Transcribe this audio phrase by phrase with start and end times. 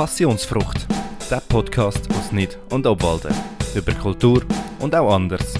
[0.00, 0.86] Passionsfrucht,
[1.30, 3.34] der Podcast aus Nid und Obwalden.
[3.74, 4.42] Über Kultur
[4.78, 5.56] und auch anders.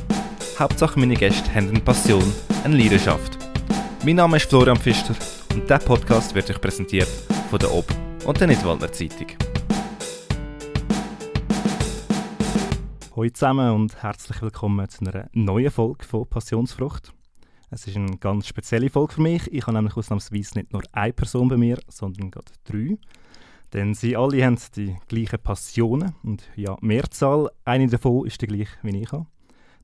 [0.58, 2.24] Hauptsache meine Gäste haben eine Passion,
[2.64, 3.36] eine Leidenschaft.
[4.02, 5.14] Mein Name ist Florian Pfister
[5.52, 7.06] und dieser Podcast wird euch präsentiert
[7.50, 7.94] von der Ob-
[8.24, 9.26] und der Nidwaldner Zeitung.
[13.14, 17.12] Hallo zusammen und herzlich willkommen zu einer neuen Folge von Passionsfrucht.
[17.68, 19.52] Es ist eine ganz spezielle Folge für mich.
[19.52, 22.96] Ich habe nämlich ausnahmsweise nicht nur eine Person bei mir, sondern gerade drei.
[23.72, 28.76] Denn sie alle haben die gleichen Passionen und ja, Mehrzahl, eine davon ist die gleiche
[28.82, 29.26] wie ich habe.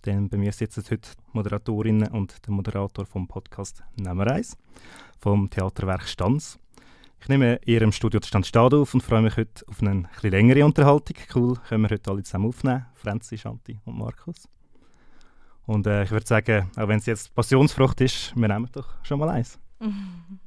[0.04, 4.56] Denn bei mir sitzen heute die Moderatorinnen und der Moderator vom Podcast Nummer 1
[5.18, 6.58] vom Theaterwerk Stanz.
[7.20, 10.30] Ich nehme hier im Studio Stand Stad auf und freue mich heute auf eine etwas
[10.30, 11.16] längere Unterhaltung.
[11.34, 12.86] Cool, können wir heute alle zusammen aufnehmen.
[12.94, 14.48] Franzi, Shanti und Markus.
[15.66, 19.18] Und äh, ich würde sagen, auch wenn es jetzt Passionsfrucht ist, wir nehmen doch schon
[19.18, 19.58] mal eins.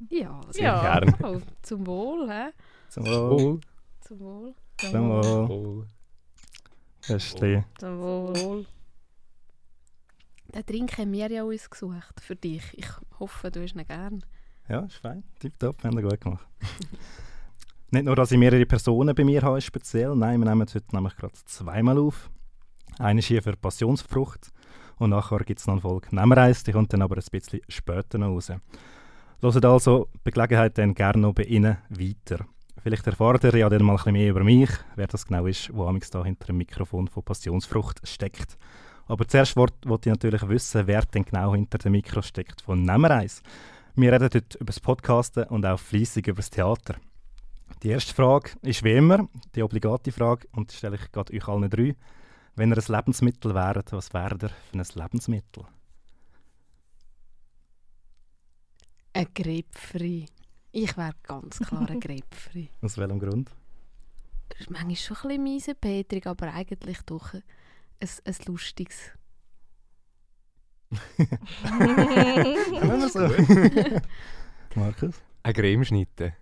[0.08, 0.98] Ja, Sehr ja.
[0.98, 1.14] gern.
[1.22, 2.50] Oh, zum Wohl, hä?
[2.90, 3.60] Zum Wohl.
[4.00, 4.54] Zum Wohl.
[4.76, 5.08] Zum
[5.48, 5.86] Wohl.
[7.78, 8.66] Zum Wohl.
[10.52, 12.64] Den Drink haben wir ja uns gesucht für dich.
[12.76, 12.88] Ich
[13.20, 14.24] hoffe, du hast ihn gern.
[14.68, 15.22] Ja, ist fein.
[15.38, 16.44] Tipptopp, haben wir gut gemacht.
[17.92, 20.16] Nicht nur, dass ich mehrere Personen bei mir habe, speziell.
[20.16, 22.28] Nein, wir nehmen es heute nämlich gerade zweimal auf.
[22.98, 24.50] Eine ist hier für Passionsfrucht
[24.98, 28.18] und nachher gibt es noch eine Folge Nehmereis, die kommt dann aber ein bisschen später
[28.18, 28.50] noch raus.
[29.40, 32.46] Hört also bei Gelegenheit dann gerne noch bei Ihnen weiter.
[32.82, 35.72] Vielleicht erfahrt ihr ja dann mal ein bisschen mehr über mich, wer das genau ist,
[35.74, 38.56] wo amigs da hinter dem Mikrofon von Passionsfrucht steckt.
[39.06, 43.42] Aber zuerst wollte ich natürlich wissen, wer denn genau hinter dem Mikro steckt von Nehmereis.
[43.96, 46.94] Wir reden heute über das Podcasten und auch fließig über das Theater.
[47.82, 51.48] Die erste Frage ist wie immer die obligate Frage und die stelle ich gerade euch
[51.48, 51.96] allen drei.
[52.56, 55.64] Wenn ihr ein Lebensmittel wäret, was wäre ihr für ein Lebensmittel?
[59.12, 60.26] Ein Grapefrei.
[60.72, 62.68] Ich wäre ganz klar ein Grapefrei.
[62.82, 63.50] Aus welchem Grund?
[64.50, 67.42] Das ist manchmal schon ein bisschen miesepetrig, aber eigentlich doch ein,
[68.00, 69.10] ein, ein lustiges.
[71.16, 74.00] Wenn wir so.
[74.80, 75.14] Markus?
[75.42, 76.34] Eine Cremeschnitte.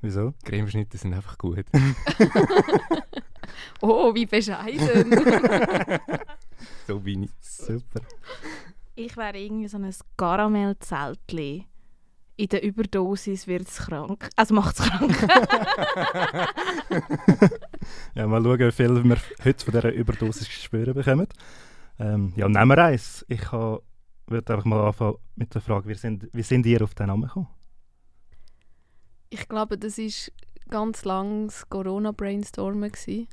[0.00, 0.34] Wieso?
[0.44, 1.66] Cremeschnitte sind einfach gut.
[3.80, 5.10] Oh, wie bescheiden.
[6.86, 7.30] so bin ich.
[7.40, 8.00] Super.
[8.94, 11.66] Ich wäre irgendwie so ein Karamellzeltli.
[12.36, 14.28] In der Überdosis wird es krank.
[14.36, 15.28] Also macht es krank.
[18.14, 21.26] Ja, mal schauen, wie viel wir heute von dieser Überdosis zu spüren bekommen.
[21.98, 23.24] Ähm, ja, nehmen wir eins.
[23.28, 23.80] Ich ha-
[24.26, 27.22] würde einfach mal anfangen mit der Frage, wie sind, wie sind ihr auf den Namen
[27.22, 27.48] gekommen?
[29.30, 30.30] ich glaube, das ist
[30.68, 33.28] ganz lang das Corona-Brainstormen gsi,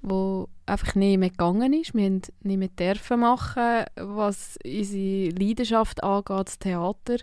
[0.00, 1.94] wo einfach nicht mehr gegangen ist.
[1.94, 7.16] Wir haben nicht mehr dürfen machen, was unsere Leidenschaft angeht, das Theater.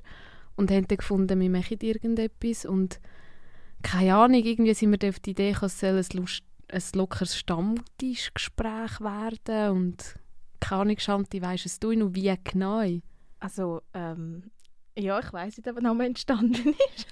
[0.55, 2.66] Und haben dann gefunden, wir machen irgendetwas.
[2.66, 2.99] Und
[3.81, 9.71] keine Ahnung, irgendwie sind wir auf die Idee gekommen, es soll ein, lockeres Stammtischgespräch werden.
[9.71, 10.16] Und
[10.59, 12.83] keine Ahnung, Shanti, weisst es du noch, wie genau?
[13.39, 14.51] Also, ähm,
[14.97, 17.07] ja, ich weiß nicht, ob ein Name entstanden ist.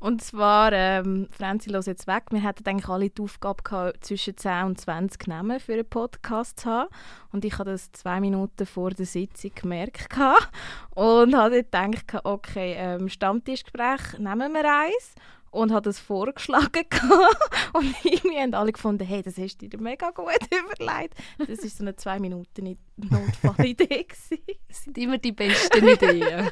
[0.00, 2.24] Und zwar, ähm, Franzi los jetzt weg.
[2.30, 6.60] Wir hatten eigentlich alle die Aufgabe gehabt, zwischen 10 und 20 Namen für einen Podcast
[6.60, 6.90] zu haben.
[7.32, 10.50] Und ich habe das zwei Minuten vor der Sitzung gemerkt gehabt
[10.94, 15.14] und habe dann gedacht, okay, ähm, Stammtischgespräch, nehmen wir eins.
[15.52, 16.84] Und habe das vorgeschlagen
[17.72, 21.14] und irgendwie haben alle gefunden, hey, das hast du dir mega gut überlegt.
[21.38, 24.04] Das war so eine zwei Minuten Notfallidee.
[24.04, 24.44] gewesen.
[24.68, 26.50] Das sind immer die besten Ideen.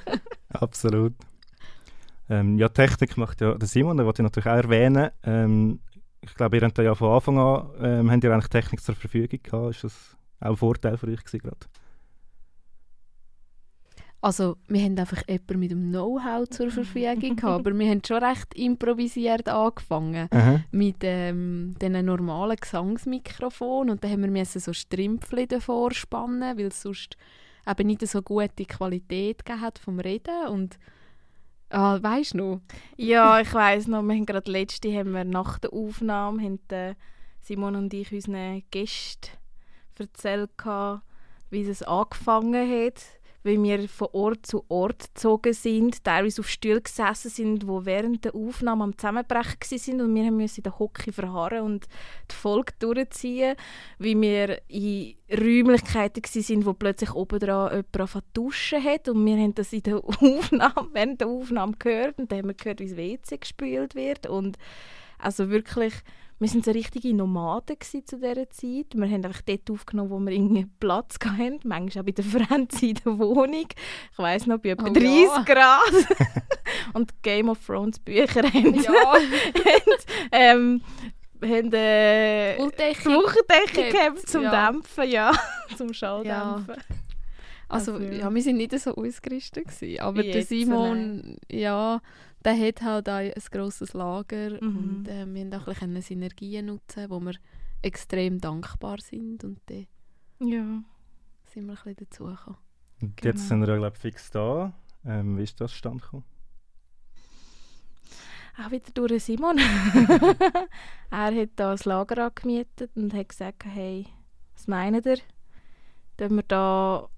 [0.49, 1.15] Absolut.
[2.31, 5.11] Ähm, ja, Technik macht ja der Simon, den wollte ich natürlich auch erwähnen.
[5.22, 5.81] Ähm,
[6.21, 9.41] ich glaube, ihr habt ja von Anfang an ähm, habt ihr eigentlich Technik zur Verfügung
[9.43, 9.71] gehabt.
[9.71, 11.56] Ist das auch ein Vorteil für euch gerade?
[14.21, 18.22] Also, wir haben einfach jemanden mit dem Know-how zur Verfügung gehabt, aber wir haben schon
[18.22, 20.61] recht improvisiert angefangen Aha.
[20.72, 26.67] mit ähm, diesen normalen Gesangsmikrofon und dann haben wir müssen so Strimpfli davor spannen, weil
[26.67, 27.17] es sonst
[27.64, 30.79] eben nicht so gute Qualität hat vom Reden und
[31.70, 32.61] ah, weißt du noch?
[32.97, 36.97] Ja, ich weiss noch, wir haben gerade letzte haben wir nach der Aufnahme haben der
[37.43, 39.31] Simon und ich unseren Gästen
[39.99, 40.50] erzählt,
[41.50, 43.03] wie es angefangen hat,
[43.44, 48.25] wie wir von Ort zu Ort gezogen sind, teilweise auf Stühlen gesessen sind, wo während
[48.25, 51.87] der Aufnahme am Zusammenbrechen sind und wir müssen in der Hocke verharren und
[52.31, 53.56] die Folge durchziehen,
[53.99, 59.37] wie wir in Räumlichkeiten sind, wo plötzlich oben dran jemand zu duschen hat und wir
[59.37, 62.88] haben das in der Aufnahme, während der Aufnahme gehört und dann haben wir gehört, wie
[62.88, 64.58] das WC gespült wird und
[65.19, 65.94] also wirklich,
[66.40, 68.94] wir sind so richtige Nomaden zu dieser Zeit.
[68.94, 71.58] Wir haben einfach dort aufgenommen, wo wir irgendwie Platz hatten.
[71.64, 73.67] Manchmal auch bei der Franzi in der Wohnung.
[74.12, 75.43] Ich weiss noch, bei etwa Oh 30 ja.
[75.43, 76.19] Grad.
[76.94, 79.93] und Game of Thrones Bücher haben, Ja, haben,
[80.31, 80.82] ähm,
[81.43, 82.58] haben äh.
[82.58, 84.70] Wochendecke gehabt, zum ja.
[84.70, 85.32] Dämpfen, ja.
[85.76, 86.76] zum Schalldämpfen.
[87.69, 90.00] Also, Also, ja, wir sind nicht so ausgerüstet gewesen.
[90.00, 92.00] Aber der Simon, ja,
[92.44, 94.76] der hat halt auch ein grosses Lager Mhm.
[94.76, 97.35] und äh, wir haben auch ein bisschen Synergien nutzen, wo wir
[97.82, 99.87] extrem dankbar sind und dann
[100.40, 100.82] Ja.
[101.46, 102.58] sind wir ein bisschen dazugekommen.
[103.00, 103.31] Und Genau.
[103.35, 104.73] Jetzt sind wir ja glaub, fix da.
[105.05, 106.25] Ähm, wie ist das stand gekommen?
[108.61, 109.58] Auch wieder durch Simon.
[111.11, 114.06] er hat da ein Lager angemietet und hat gesagt, hey,
[114.55, 115.19] was meint ihr?
[116.17, 117.08] Können wir da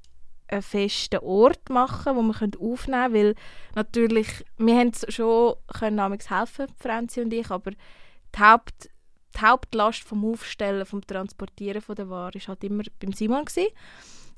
[0.50, 3.14] einen festen Ort machen, wo wir aufnehmen können?
[3.14, 3.34] Weil
[3.74, 8.90] natürlich, wir haben schon können amigs helfen, Franzi und ich, aber die, Haupt,
[9.34, 13.44] die Hauptlast vom Aufstellen, vom Transportieren von der Ware, war halt immer beim Simon.
[13.44, 13.68] Gewesen.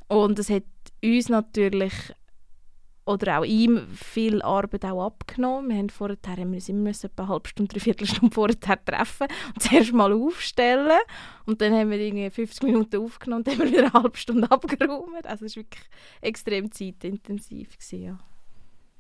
[0.09, 0.65] Und es hat
[1.03, 1.95] uns natürlich
[3.05, 5.71] oder auch ihm viel Arbeit auch abgenommen.
[5.71, 9.27] Wir haben vorher haben wir uns immer etwa eine halbe Stunde, dreiviertel Stunde vorher treffen
[9.55, 11.01] und zuerst mal aufstellen
[11.47, 14.17] und dann haben wir irgendwie 50 Minuten aufgenommen und dann haben wir wieder eine halbe
[14.17, 15.27] Stunde abgeräumt.
[15.27, 15.85] Also es war wirklich
[16.21, 17.77] extrem zeitintensiv.
[17.77, 18.19] Gewesen, ja.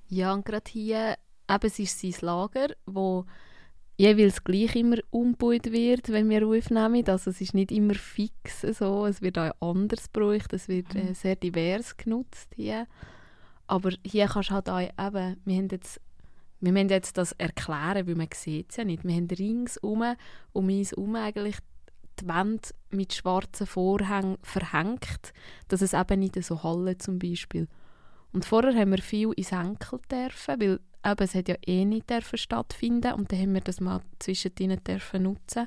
[0.08, 1.16] Ja, und gerade hier,
[1.48, 3.24] eben, es ist sein Lager, wo
[3.96, 7.08] jeweils gleich immer umgebaut wird, wenn wir aufnehmen.
[7.08, 11.14] Also es ist nicht immer fix so, es wird auch anders gebraucht, es wird äh,
[11.14, 12.86] sehr divers genutzt hier.
[13.72, 15.98] Aber hier kannst du halt auch eben, wir haben jetzt,
[16.60, 19.02] wir müssen jetzt das erklären, weil man sieht es ja nicht.
[19.02, 20.04] Wir haben ringsum,
[20.52, 21.56] um uns herum eigentlich
[22.20, 25.32] die Wände mit schwarzen Vorhängen verhängt,
[25.68, 27.66] dass es eben nicht so hallen zum Beispiel.
[28.34, 32.10] Und vorher haben wir viel ins Henkel dürfen, weil eben, es hat ja eh nicht
[32.10, 35.66] dürfen stattfinden und dann haben wir das mal zwischendrin dürfen nutzen.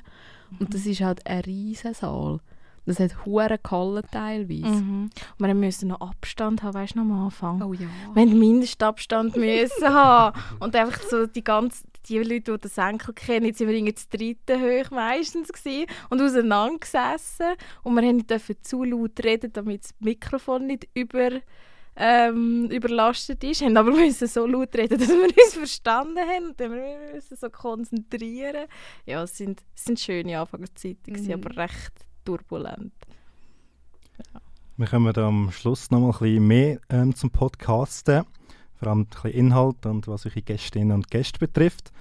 [0.60, 2.38] Und das ist halt ein riesen Saal.
[2.86, 4.66] Das hat hure gehallen teilweise.
[4.82, 5.10] Mhm.
[5.38, 7.60] Und wir mussten noch Abstand haben, weißt du, am Anfang.
[7.62, 7.80] Oh ja.
[8.14, 10.38] Wir mussten Mindestabstand müssen haben.
[10.60, 14.08] Und einfach so die ganze, die Leute, die den Senkel kennen, jetzt sind wir das
[14.08, 17.56] dritte hoch meistens gewesen und auseinander gesessen.
[17.82, 21.30] Und wir haben nicht zu laut reden, damit das Mikrofon nicht über,
[21.96, 23.62] ähm, überlastet ist.
[23.62, 26.50] Wir aber müssen so laut reden, dass wir uns verstanden haben.
[26.50, 28.66] Und dann wir müssen so konzentrieren.
[29.06, 31.32] Ja, es sind, es sind schöne Anfangszeiten, Mhm.
[31.32, 32.92] aber recht turbulent.
[34.76, 38.24] Wir kommen am Schluss noch mal ein bisschen mehr ähm, zum Podcasten.
[38.74, 41.92] Vor allem ein bisschen Inhalt und was eure Gästinnen und Gäste betrifft.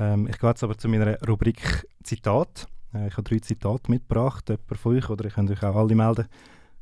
[0.00, 2.66] Ähm, ich gehe jetzt aber zu meiner Rubrik Zitat.
[2.94, 5.94] Äh, ich habe drei Zitate mitgebracht, jemand von euch, oder ihr könnt euch auch alle
[5.94, 6.26] melden.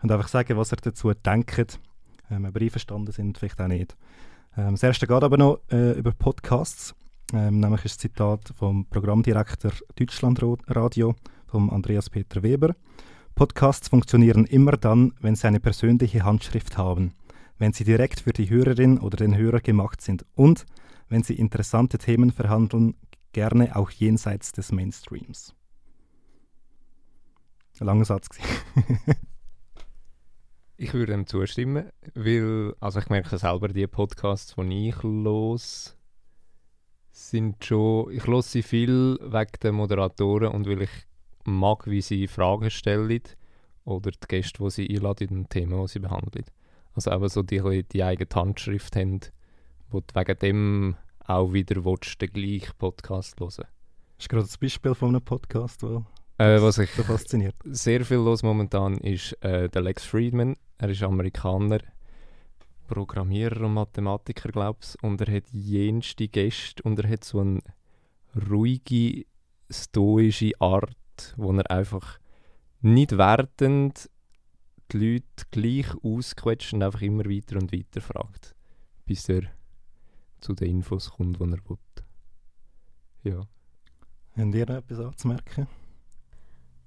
[0.01, 1.79] Könnt einfach sagen, was ihr dazu denkt.
[2.31, 3.97] Ähm, ob ihr einverstanden sind, vielleicht auch nicht.
[4.57, 6.95] Ähm, das erste geht aber noch äh, über Podcasts.
[7.35, 11.15] Ähm, nämlich ist das Zitat vom Programmdirektor Deutschlandradio,
[11.53, 12.75] vom Andreas Peter Weber.
[13.35, 17.13] Podcasts funktionieren immer dann, wenn sie eine persönliche Handschrift haben,
[17.59, 20.65] wenn sie direkt für die Hörerin oder den Hörer gemacht sind und
[21.11, 22.95] wenn sie interessante Themen verhandeln,
[23.33, 25.55] gerne auch jenseits des Mainstreams.
[27.79, 28.29] Langer Satz.
[30.79, 35.97] Ich würde dem zustimmen, weil, also ich merke selber, die Podcasts, die ich los
[37.13, 40.91] sind schon, ich höre sie viel wegen den Moderatoren und weil ich
[41.45, 43.23] mag, wie sie Fragen stellen
[43.85, 46.45] oder die Gäste, die sie einladen und Themen, die sie behandeln.
[46.95, 49.21] Also eben so die, die eigene Handschrift haben,
[49.91, 53.67] wo du wegen dem auch wieder willst, den gleichen Podcast hören Das
[54.19, 56.05] ist gerade das Beispiel von einem Podcast, der
[56.39, 57.55] äh, Was ich so fasziniert.
[57.65, 60.57] sehr viel los momentan ist äh, der Lex Friedman.
[60.79, 61.79] Er ist Amerikaner,
[62.89, 65.03] Programmierer und Mathematiker, glaube ich.
[65.03, 67.61] Und er hat jenste Gäste und er hat so eine
[68.51, 69.25] ruhige,
[69.71, 70.97] stoische Art,
[71.37, 72.19] wo er einfach
[72.81, 74.11] nicht wertend
[74.91, 78.55] die Leute gleich ausquetscht und einfach immer weiter und weiter fragt,
[79.07, 79.43] bis er
[80.41, 81.79] zu den Infos kommt, die er will.
[83.25, 83.47] Ja.
[84.37, 85.67] Habt ihr noch etwas anzumerken?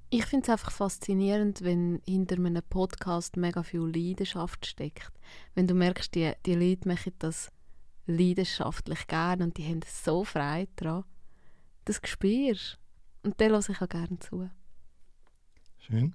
[0.10, 5.12] Ich finde es einfach faszinierend, wenn hinter einem Podcast mega viel Leidenschaft steckt.
[5.56, 7.52] Wenn du merkst, die, die Leute machen das
[8.06, 11.04] leidenschaftlich gerne und die haben so Freude daran.
[11.86, 12.85] Das spürst du.
[13.26, 14.50] Und dann höre ich auch gerne zu.
[15.80, 16.14] Schön.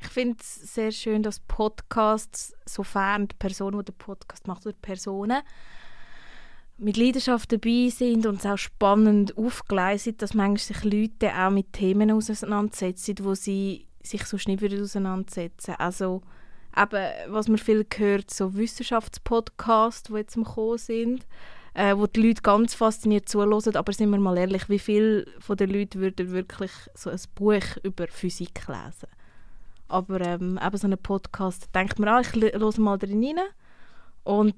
[0.00, 4.76] Ich finde es sehr schön, dass Podcasts, sofern die Person, die den Podcast macht, oder
[4.80, 5.42] Personen
[6.78, 11.72] mit Leidenschaft dabei sind und es auch spannend aufgleisen, dass manchmal sich Leute auch mit
[11.72, 16.22] Themen auseinandersetzen, wo sie sich sonst nicht würden auseinandersetzen Also
[16.76, 21.26] eben, was man viel hört, so Wissenschaftspodcasts, die jetzt am Kommen sind,
[21.76, 25.58] äh, wo die Leute ganz fasziniert zuhören, aber sind wir mal ehrlich, wie viele von
[25.58, 29.08] den Leuten würden wirklich so ein Buch über Physik lesen?
[29.86, 33.44] Aber ähm, eben so einen Podcast, denkt man, ah, ich höre mal drin rein
[34.24, 34.54] und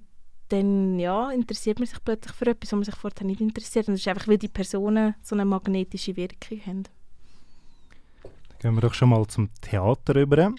[0.50, 3.88] dann ja, interessiert man sich plötzlich für etwas, was man sich vorher nicht interessiert.
[3.88, 6.84] Und das ist einfach, weil die Personen so eine magnetische Wirkung haben.
[8.22, 10.54] Dann gehen wir doch schon mal zum Theater über.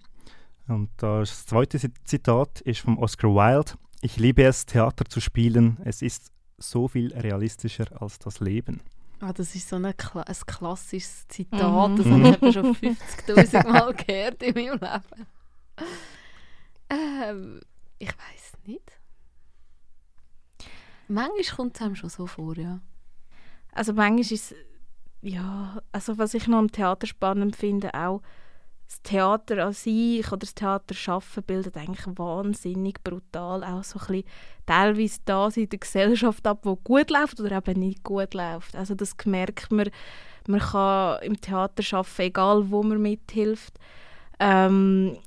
[0.68, 3.72] Und das zweite Zitat ist von Oscar Wilde.
[4.02, 5.78] Ich liebe es, Theater zu spielen.
[5.84, 8.82] Es ist so viel realistischer als das Leben.
[9.22, 11.92] Ah, das ist so ein, Kla ein klassisches Zitat.
[11.92, 11.96] Mhm.
[11.98, 15.28] Das habe ich schon 50.000 Mal gehört in meinem Leben.
[16.90, 17.60] Ähm,
[17.98, 18.92] ich weiß nicht.
[21.08, 22.80] Manchmal kommt es einem schon so vor, ja.
[23.74, 24.56] Also manchmal ist es,
[25.22, 28.22] ja, also was ich noch am Theater spannend finde, auch
[28.90, 34.08] das Theater an sich oder das Theater schaffen bildet eigentlich wahnsinnig brutal auch so ein
[34.08, 34.24] bisschen
[34.66, 38.76] teilweise das in der Gesellschaft ab, wo gut läuft oder eben nicht gut läuft.
[38.76, 39.92] Also das merkt man,
[40.48, 43.78] man kann im Theater schaffen, egal wo man mithilft.
[44.40, 45.18] Ähm,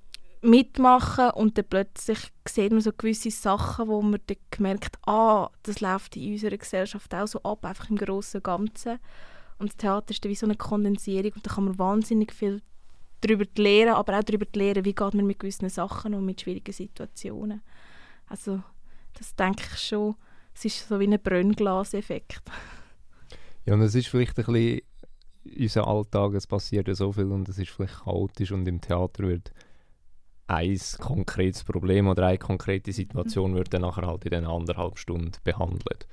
[0.41, 5.81] mitmachen und dann plötzlich sieht man so gewisse Sachen, wo man dann gemerkt ah, das
[5.81, 8.99] läuft in unserer Gesellschaft auch so ab, einfach im grossen und Ganzen.
[9.61, 12.61] Und das Theater ist dann wie so eine Kondensierung und da kann man wahnsinnig viel
[13.23, 16.73] darüber lernen, aber auch darüber lernen, wie geht man mit gewissen Sachen und mit schwierigen
[16.73, 17.63] Situationen.
[18.27, 18.63] Also
[19.15, 20.17] das denke ich schon,
[20.55, 22.43] es ist so wie ein Brennglaseffekt.
[23.65, 24.81] Ja, und es ist vielleicht ein bisschen
[25.45, 29.23] unser Alltag, es passiert ja so viel und es ist vielleicht chaotisch und im Theater
[29.29, 29.53] wird
[30.49, 35.33] ein konkretes Problem oder eine konkrete Situation wird dann nachher halt in den anderthalb Stunden
[35.45, 36.09] behandelt.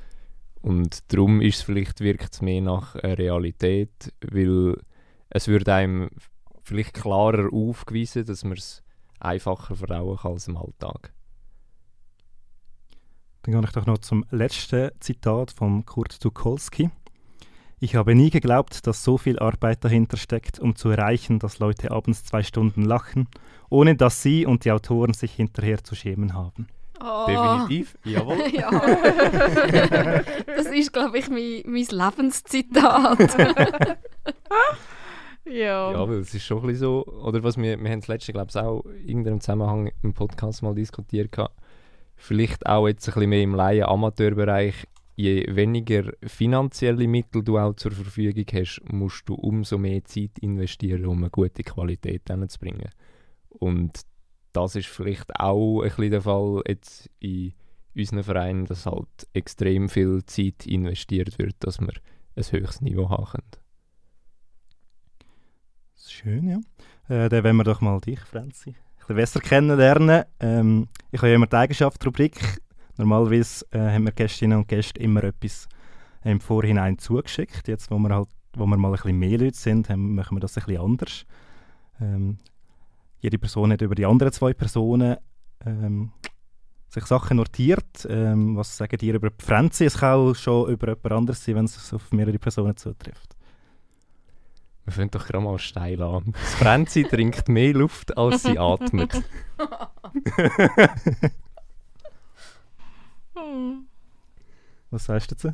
[0.62, 4.78] Und darum ist es vielleicht, wirkt es mehr nach Realität, weil
[5.30, 6.10] es wird einem
[6.70, 8.84] vielleicht klarer aufgewiesen, dass man es
[9.20, 11.12] einfacher verdauen kann als im Alltag.
[13.42, 16.92] Dann gehe ich doch noch zum letzten Zitat von Kurt Tukolsky.
[17.80, 21.92] Ich habe nie geglaubt, dass so viel Arbeit dahinter steckt, um zu erreichen, dass Leute
[21.92, 23.28] abends zwei Stunden lachen,
[23.70, 26.68] ohne dass sie und die Autoren sich hinterher zu schämen haben.
[27.02, 27.26] Oh.
[27.28, 28.44] Definitiv, jawohl.
[28.52, 28.70] ja.
[30.46, 33.18] das ist, glaube ich, mein, mein Lebenszitat.
[35.50, 35.92] ja.
[35.92, 38.34] Ja, weil es ist schon ein bisschen so, oder was wir, wir haben das letzte,
[38.34, 41.56] glaube ich, auch in irgendeinem Zusammenhang im Podcast mal diskutiert gehabt,
[42.16, 44.86] vielleicht auch jetzt ein bisschen mehr im Laien-Amateurbereich
[45.20, 51.06] je weniger finanzielle Mittel du auch zur Verfügung hast, musst du umso mehr Zeit investieren,
[51.08, 52.90] um eine gute Qualität zu bringen.
[53.50, 54.00] Und
[54.54, 57.54] das ist vielleicht auch ein bisschen der Fall jetzt in
[57.98, 61.92] unseren Vereinen, dass halt extrem viel Zeit investiert wird, dass wir
[62.38, 63.69] ein höchstes Niveau haben können.
[66.22, 66.58] Schön, ja.
[67.08, 68.76] Äh, dann wollen wir doch mal dich, Franzi,
[69.08, 70.26] ein besser kennenlernen.
[70.42, 72.60] Ähm, ich habe ja immer die Eigenschaft-Rubrik
[72.98, 75.70] Normalerweise äh, haben wir Gästinnen und Gäste immer etwas
[76.26, 77.70] im Vorhinein zugeschickt.
[77.70, 80.42] Jetzt, wo wir, halt, wo wir mal ein bisschen mehr Leute sind, haben, machen wir
[80.42, 81.26] das ein bisschen anders.
[82.02, 82.38] Ähm,
[83.22, 85.16] jede Person hat über die anderen zwei Personen
[85.66, 86.12] ähm,
[86.90, 88.06] sich Sachen notiert.
[88.10, 89.86] Ähm, was sagen die über die Franzi?
[89.86, 93.39] Es kann auch schon über jemand anderes sein, wenn es auf mehrere Personen zutrifft.
[94.90, 96.34] Wir fangen doch gerade mal steil an.
[96.34, 99.24] Das Franzi trinkt mehr Luft, als sie atmet.
[104.90, 105.54] Was sagst du dazu?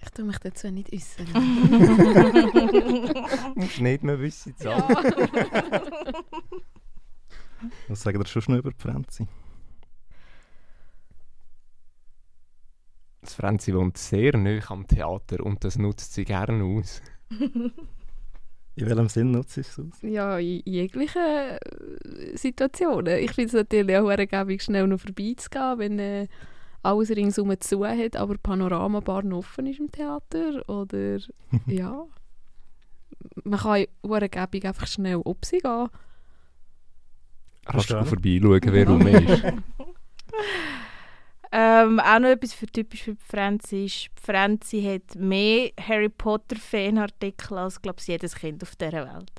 [0.00, 1.26] Ich tue mich dazu nicht äußern.
[3.56, 4.88] nicht mehr wissen zu ja.
[7.88, 9.26] Was sagt ihr schon noch über die Franzi?
[13.22, 17.00] Das Franzi wohnt sehr nah am Theater und das nutzt sie gerne aus.
[18.74, 20.00] In welchem Sinn nutzt es aus?
[20.00, 23.18] Ja, in jeglichen äh, Situationen.
[23.18, 26.26] Ich finde es natürlich auch ergebig, schnell noch vorbeizugehen, wenn äh,
[26.82, 30.66] alles ringsum zu hat, aber Panoramabar offen ist im Theater.
[30.68, 31.18] Oder
[31.66, 32.06] ja.
[33.44, 35.88] Man kann ergebig einfach schnell ob sie gehen.
[37.66, 39.44] Kannst du vorbeischauen, wer rum ist?
[41.54, 47.58] Ähm, auch noch etwas für typisch für Franzi ist, Franzi hat mehr Harry Potter Fanartikel
[47.58, 49.30] als glaube ich jedes Kind auf dieser Welt.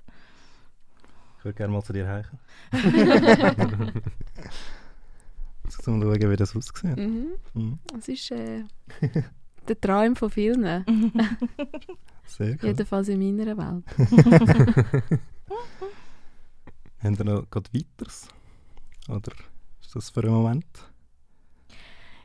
[1.39, 2.37] Ich würde gerne mal zu dir heichen.
[5.69, 6.97] Zum schauen, wie das aussieht.
[6.97, 7.31] Mhm.
[7.55, 7.79] Mhm.
[7.91, 8.63] Das ist äh,
[9.67, 10.85] der Traum von vielen.
[12.25, 12.59] Sehr cool.
[12.61, 13.83] Jedenfalls in meiner Welt.
[16.99, 18.27] Haben wir noch gerade weiteres?
[19.09, 19.33] Oder
[19.81, 20.92] ist das für einen Moment?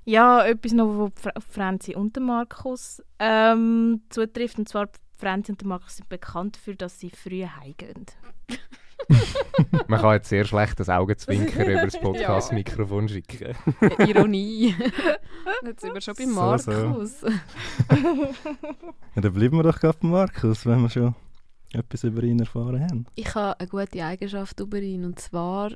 [0.08, 1.10] Ja, etwas noch, wo
[1.50, 4.58] Franzi und Markus ähm, zutrifft.
[4.58, 4.88] Und zwar,
[5.18, 8.06] Franzi und Markus sind bekannt dafür, dass sie früh heimgehen.
[9.86, 13.54] Man kann jetzt sehr schlecht das Augenzwinkern über das Podcast-Mikrofon schicken.
[13.98, 14.74] Ironie.
[15.64, 16.64] Jetzt sind wir schon bei Markus.
[16.64, 17.28] So, so.
[17.28, 21.14] ja, dann bleiben wir doch gerade bei Markus, wenn wir schon
[21.74, 23.06] etwas über ihn erfahren haben.
[23.14, 25.70] Ich habe eine gute Eigenschaft über ihn und zwar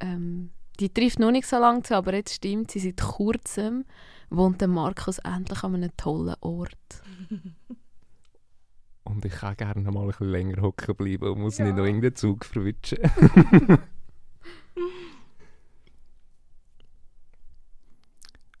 [0.00, 3.84] ähm, die trifft noch nicht so lange zu, aber jetzt stimmt sie, seit kurzem
[4.30, 7.02] wohnt der Markus endlich an einem tollen Ort.
[9.04, 12.14] Und ich kann gerne mal ein bisschen länger hocken bleiben und muss nicht noch irgendeinen
[12.14, 12.98] Zug verwischen.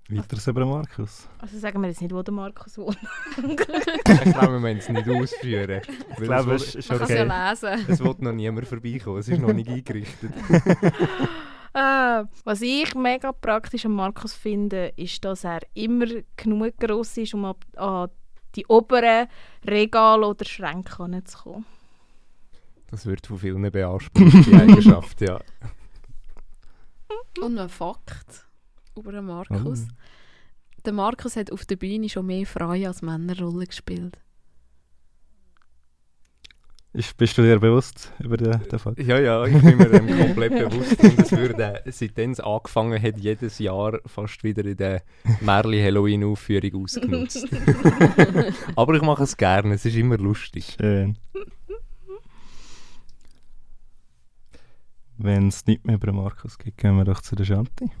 [0.08, 1.28] Weiteres über den Markus.
[1.38, 2.96] Also sagen wir jetzt nicht, wo der Markus wohnt.
[3.36, 5.82] ich glaube, wir müssen es nicht ausführen.
[6.08, 7.26] Ich glaube, es ist Man kann es okay.
[7.26, 7.86] ja lesen.
[7.86, 10.32] Es wird noch niemand vorbeikommen, es ist noch nicht eingerichtet.
[11.74, 16.06] Äh, was ich mega praktisch an Markus finde, ist, dass er immer
[16.36, 18.08] genug gross ist, um an
[18.54, 19.28] die oberen
[19.66, 21.66] Regale oder Schränke heranzukommen.
[22.90, 25.40] Das wird von vielen beansprucht, die Eigenschaft, ja.
[27.40, 28.46] Und ein Fakt
[28.96, 29.86] über den Markus.
[29.88, 29.94] Oh.
[30.84, 34.18] Der Markus hat auf der Bühne schon mehr Frauen als Männerrollen gespielt.
[36.98, 38.98] Ist, bist du dir bewusst über den, den Fakt?
[38.98, 40.98] Ja, ja, ich bin mir dem komplett bewusst.
[41.00, 45.02] Und es wird, äh, seitdem es angefangen hat, jedes Jahr fast wieder in der
[45.40, 47.46] Merli-Halloween-Aufführung ausgenutzt.
[48.74, 50.76] Aber ich mache es gerne, es ist immer lustig.
[50.76, 51.16] Schön.
[55.18, 57.92] Wenn es nicht mehr über Markus geht, gehen wir doch zu der Shanti.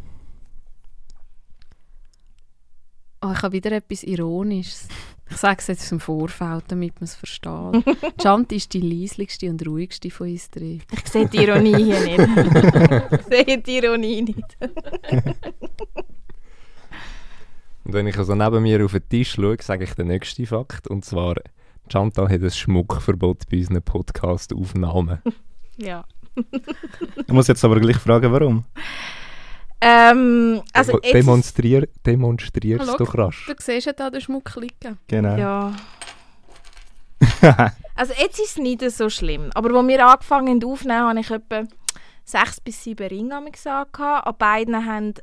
[3.20, 4.88] Oh, ich habe wieder etwas Ironisches.
[5.30, 7.84] Ich sage es jetzt im Vorfeld, damit man es versteht.
[8.20, 10.78] Chanti ist die leislichste und ruhigste von uns drei.
[10.90, 13.12] Ich sehe die Ironie hier nicht.
[13.12, 14.56] ich sehe die Ironie nicht.
[17.84, 20.88] Und wenn ich also neben mir auf den Tisch schaue, sage ich den nächsten Fakt.
[20.88, 21.36] Und zwar,
[21.90, 25.20] Chantal hat ein Schmuckverbot bei unseren Podcast-Aufnahmen.
[25.76, 26.04] Ja.
[27.16, 28.64] Ich muss jetzt aber gleich fragen, warum.
[29.80, 32.98] Ähm, also jetzt, Demonstrier, demonstrier es Hallo?
[32.98, 33.46] doch rasch.
[33.46, 34.98] Du siehst ja da den Schmuck liegen.
[35.06, 35.36] Genau.
[35.36, 35.72] ja.
[37.94, 39.50] Also jetzt ist es nicht so schlimm.
[39.54, 41.64] Aber als wir angefangen haben aufzunehmen, habe ich etwa
[42.24, 43.98] sechs bis sieben Ringe gesagt.
[43.98, 45.14] An beiden haben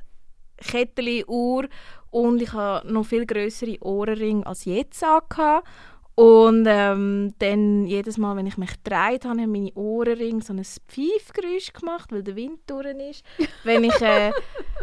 [0.57, 1.69] Kettchen, Uhr
[2.11, 5.67] und ich habe noch viel größere Ohrenringe als jetzt angehabt.
[6.15, 10.63] Und ähm, dann jedes Mal, wenn ich mich gedreht habe, haben meine Ohrenringe so ein
[10.63, 13.23] Pfeifgeräusch gemacht, weil der Wind durch ist.
[13.65, 14.01] Wenn ich...
[14.01, 14.31] Äh,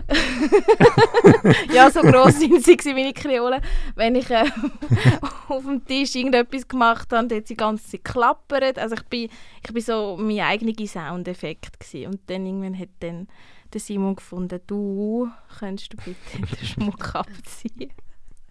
[1.72, 3.62] ja, so gross sind sie meine Kreolen.
[3.94, 4.44] Wenn ich äh,
[5.48, 8.78] auf dem Tisch irgendetwas gemacht habe, dann hat sie die ganze Zeit geklappert.
[8.78, 9.30] Also ich bin,
[9.64, 12.12] ich bin so mein eigener Soundeffekt gewesen.
[12.12, 13.26] Und dann irgendwann hat dann
[13.72, 17.90] der Simon gefunden, du könntest du bitte den Schmuck abziehen.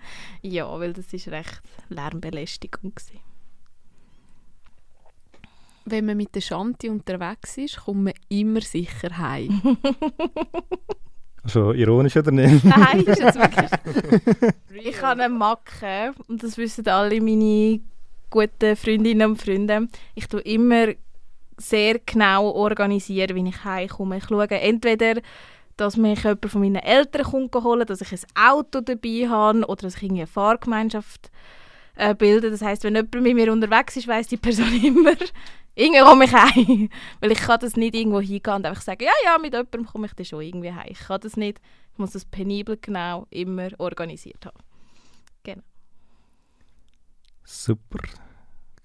[0.42, 3.20] Ja, weil das ist recht Lärmbelästigung gewesen.
[5.86, 9.78] Wenn man mit der Shanti unterwegs ist, kommt man immer sicher heim.
[11.46, 12.64] Schon ironisch oder nicht?
[12.64, 13.72] Nein, ist jetzt wirklich
[14.86, 17.82] Ich habe eine Macke und das wissen alle meine
[18.30, 19.88] guten Freundinnen und Freunde.
[20.14, 20.90] Ich tue immer
[21.58, 24.18] sehr genau organisieren, wie ich heimkomme.
[24.18, 25.22] Ich schaue entweder,
[25.82, 29.82] dass mich jemand von meinen Eltern kommt holen, dass ich ein Auto dabei habe oder
[29.82, 31.32] dass ich eine Fahrgemeinschaft
[31.96, 32.52] äh, bilde.
[32.52, 35.16] Das heißt, wenn jemand mit mir unterwegs ist, weiß die Person immer,
[35.76, 36.90] irgendwie komme ich heim.
[37.20, 40.08] Weil ich kann das nicht irgendwo hingehen und einfach sagen, ja, ja, mit jemandem komme
[40.08, 40.88] ich dann schon irgendwie heim.
[40.90, 41.60] Ich kann das nicht.
[41.94, 44.58] Ich muss das penibel genau immer organisiert haben.
[47.44, 48.00] Super.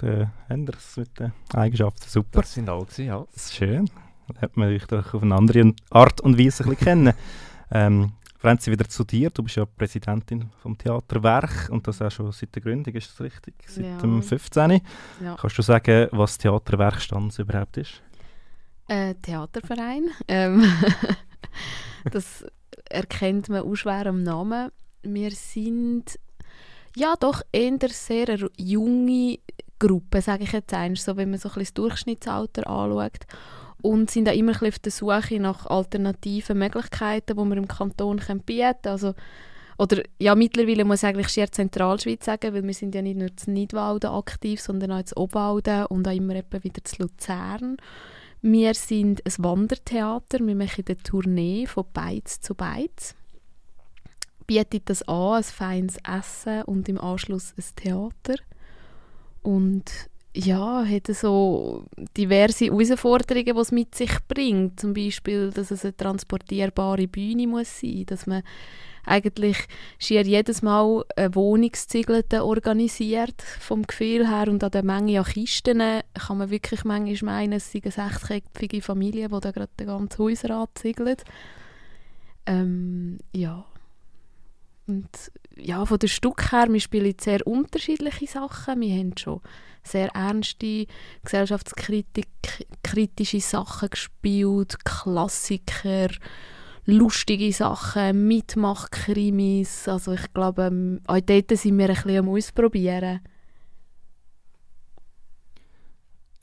[0.01, 2.09] Der Anders mit den Eigenschaften.
[2.09, 2.41] Super.
[2.41, 3.25] Das sind alle, ja.
[3.33, 3.89] Das ist schön.
[4.35, 7.15] Lernt man dich doch auf eine andere Art und Weise ein bisschen kennen.
[7.71, 9.31] Ähm, Franzi, wieder zu dir.
[9.31, 13.21] Du bist ja Präsidentin vom Theaterwerk und das auch schon seit der Gründung, ist das
[13.21, 13.55] richtig?
[13.67, 13.97] Seit Ja.
[13.99, 14.81] dem 15.
[15.23, 15.37] Ja.
[15.41, 18.03] Kannst du sagen, was Theaterwerk Stanz überhaupt ist?
[18.89, 20.11] Äh, Theaterverein.
[20.29, 20.65] Ähm,
[22.13, 22.45] das
[22.89, 24.71] erkennt man auch schwer am Namen.
[25.03, 26.19] Wir sind
[26.95, 29.39] ja doch eher sehr junge
[29.79, 33.27] Gruppe, sage ich jetzt einmal, so wenn man so ein bisschen das Durchschnittsalter anschaut.
[33.87, 37.69] Und sind auch immer ein bisschen auf der Suche nach alternativen Möglichkeiten, die wir im
[37.69, 38.75] Kanton bieten können.
[38.83, 39.15] Also,
[39.79, 43.29] oder ja, mittlerweile muss ich eigentlich Schier Zentralschweiz sagen, weil wir sind ja nicht nur
[43.47, 47.77] in Nidwalden aktiv, sondern auch in Obwalden und auch immer etwa wieder zu Luzern.
[48.43, 50.45] Wir sind ein Wandertheater.
[50.45, 53.15] Wir machen eine Tournee von Beiz zu Beiz.
[54.49, 58.43] Bietet das an, ein feines Essen und im Anschluss ein Theater.
[59.43, 59.85] Und
[60.37, 61.85] ja, hat so
[62.17, 64.79] diverse Herausforderungen, die es mit sich bringt.
[64.79, 68.43] Zum Beispiel, dass es eine transportierbare Bühne muss sein dass man
[69.07, 69.57] eigentlich
[69.99, 74.49] schier jedes Mal eine Wohnungsziegel organisiert, vom Gefühl her.
[74.49, 75.81] Und an der Menge an Kisten
[76.13, 80.19] kann man wirklich manchmal meinen, es sei eine sechsköpfige Familie, die da gerade den ganzen
[80.19, 81.25] Hausrat ziegelt.
[82.47, 83.65] Ähm, ja.
[84.89, 85.09] Und
[85.57, 88.81] ja, von der Stück her, wir spielen sehr unterschiedliche Sachen.
[88.81, 89.41] Wir haben schon
[89.87, 90.87] sehr ernste,
[91.25, 96.09] gesellschaftskritische Sachen gespielt, Klassiker,
[96.85, 99.89] lustige Sachen, Mitmachkrimis.
[99.89, 103.21] Also ich glaube, ähm, auch dort sind wir ein bisschen am Ausprobieren.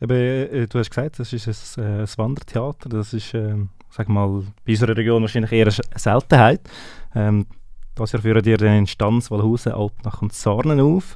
[0.01, 2.89] Eben, äh, du hast gesagt, das ist ein, äh, ein Wandertheater.
[2.89, 6.59] Das ist, ähm, sag mal, bei unserer Region wahrscheinlich eher eine Seltenheit.
[7.15, 7.45] Ähm,
[7.95, 11.15] das Jahr führen ihr in Stanz, Walhausen, Altnach und Sarnen auf.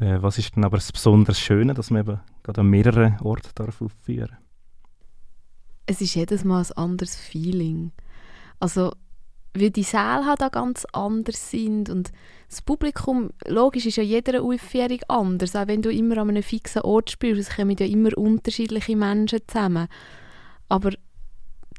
[0.00, 3.50] Äh, was ist denn aber das besonders Schöne, dass man eben gerade an mehreren Orten
[3.54, 4.38] darf aufführen darf?
[5.86, 7.92] Es ist jedes Mal ein anderes Feeling.
[8.58, 8.92] Also,
[9.54, 12.12] weil die Säle halt auch ganz anders sind und
[12.48, 16.82] das Publikum, logisch ist ja jeder Aufführung anders, auch wenn du immer an einem fixen
[16.82, 19.88] Ort spielst, es kommen ja immer unterschiedliche Menschen zusammen.
[20.68, 20.90] Aber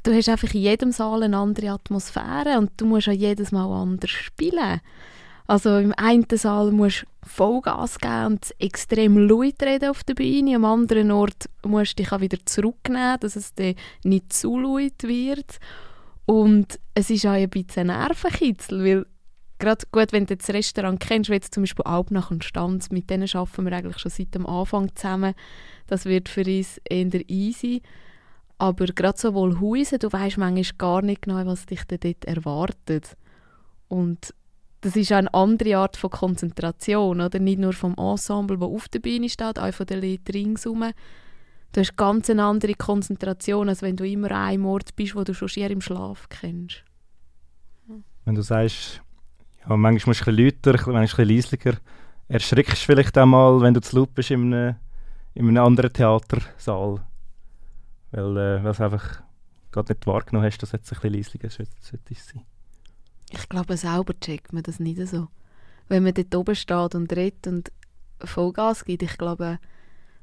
[0.04, 3.66] du hast einfach in jedem Saal eine andere Atmosphäre und du musst auch jedes Mal
[3.66, 4.82] anders spielen.
[5.48, 10.58] Also im einen Saal musst du Vollgas geben und extrem laut reden auf der Bühne,
[10.58, 15.04] am anderen Ort musst du dich auch wieder zurücknehmen, dass es dann nicht zu laut
[15.04, 15.60] wird.
[16.26, 19.06] Und es ist auch ein bisschen Nervenkitzel, weil
[19.60, 23.10] gerade gut, wenn du das Restaurant kennst, wie jetzt zum Beispiel Albnach und Stanz, mit
[23.10, 25.34] denen arbeiten wir eigentlich schon seit dem Anfang zusammen.
[25.88, 27.82] Das wird für uns eher easy.
[28.58, 33.16] Aber gerade so Wohlhuisen, du weißt manchmal gar nicht genau, was dich dort erwartet.
[33.88, 34.34] Und
[34.88, 37.40] das ist eine andere Art von Konzentration, oder?
[37.40, 40.92] Nicht nur vom Ensemble, das auf der Bühne steht, auch von den Leuten ringsherum.
[41.74, 45.24] Du hast ganz eine andere Konzentration, als wenn du immer an einem Ort bist, wo
[45.24, 46.84] du schon schier im Schlaf kennst.
[48.26, 49.02] Wenn du sagst,
[49.68, 51.80] ja, manchmal musst du ein bisschen lauter, manchmal ein bisschen leislicher,
[52.30, 54.76] erschrickst du vielleicht einmal, wenn du zu laut bist in einem,
[55.34, 57.02] in einem anderen Theatersaal
[58.12, 59.22] weil, äh, weil du einfach
[59.72, 62.46] gerade nicht wahrgenommen hast, dass jetzt ein bisschen leislicher sollte sein.
[63.32, 65.28] Ich glaube, selber checkt man das nicht so.
[65.90, 67.72] Wenn man dort oben steht und redet und
[68.24, 69.60] Vollgas gibt, ich glaube,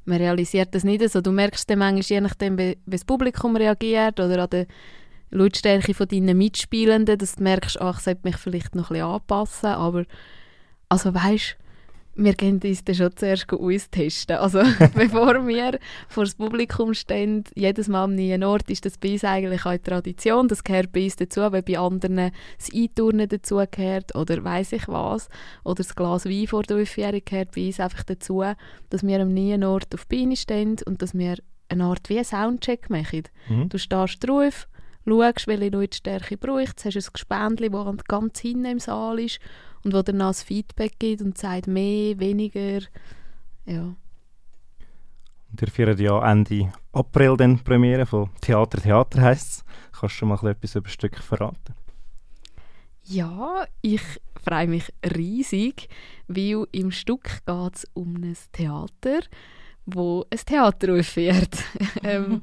[0.05, 1.21] man realisiert das nicht so.
[1.21, 4.67] Du merkst dann manchmal, je nachdem, wie, das Publikum reagiert oder an der
[5.31, 9.07] Lautstärke von deinen Mitspielenden, dass du merkst, ach, ich sollte mich vielleicht noch ein bisschen
[9.07, 10.05] anpassen, aber
[10.89, 11.57] also weißt
[12.17, 14.37] wir gehen uns dann schon zuerst austesten.
[14.37, 14.63] Also
[14.95, 19.25] bevor wir vor das Publikum stehen, jedes Mal am neuen Ort, ist das bei uns
[19.25, 20.49] eigentlich auch Tradition.
[20.49, 24.89] Das gehört bei uns dazu, weil bei anderen das Einturnen dazu gehört oder weiß ich
[24.89, 25.29] was.
[25.65, 28.45] Oder das Glas Wein vor der Aufführung gehört bei uns einfach dazu,
[28.91, 31.37] dass wir am neuen Ort auf die Beine stehen und dass wir
[31.69, 33.25] eine Art wie einen Soundcheck machen.
[33.49, 33.69] Mhm.
[33.69, 34.69] Du stehst drauf,
[35.07, 39.41] schaust, welche Lautstärke braucht hast ein Gespendli, das ganz hinten im Saal ist
[39.85, 42.81] und wo dann das Feedback gibt und sagt mehr, weniger.
[43.67, 43.95] Ja.
[45.51, 49.65] Und ihr feiert ja Ende April dann Premiere von Theater Theater heisst es.
[49.93, 51.75] Kannst du schon mal etwas über das Stück verraten?
[53.05, 54.03] Ja, ich
[54.43, 55.89] freue mich riesig,
[56.27, 59.21] weil im Stück geht es um ein Theater,
[59.85, 61.63] wo ein Theater aufführt.
[62.03, 62.43] ähm,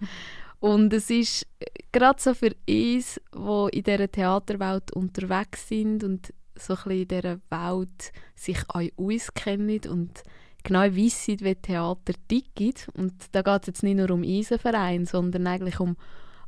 [0.60, 1.48] und es ist
[1.92, 7.40] gerade so für uns, die in dieser Theaterwelt unterwegs sind und so ein in dieser
[7.50, 10.24] Welt sich auch auskennen und
[10.64, 12.90] genau wissen, wie Theater tickt.
[12.94, 15.96] Und da geht es jetzt nicht nur um unseren Verein, sondern eigentlich um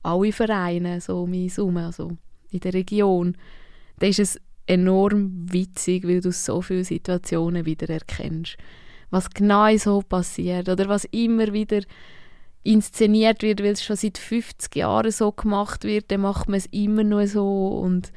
[0.04, 2.17] alle Vereine so um uns herum, also
[2.52, 3.38] in der Region.
[3.99, 8.58] Da ist es enorm witzig, weil du so viele Situationen wieder erkennst.
[9.10, 11.82] Was genau so passiert oder was immer wieder
[12.63, 16.65] inszeniert wird, weil es schon seit 50 Jahren so gemacht wird, dann macht man es
[16.67, 18.12] immer nur so und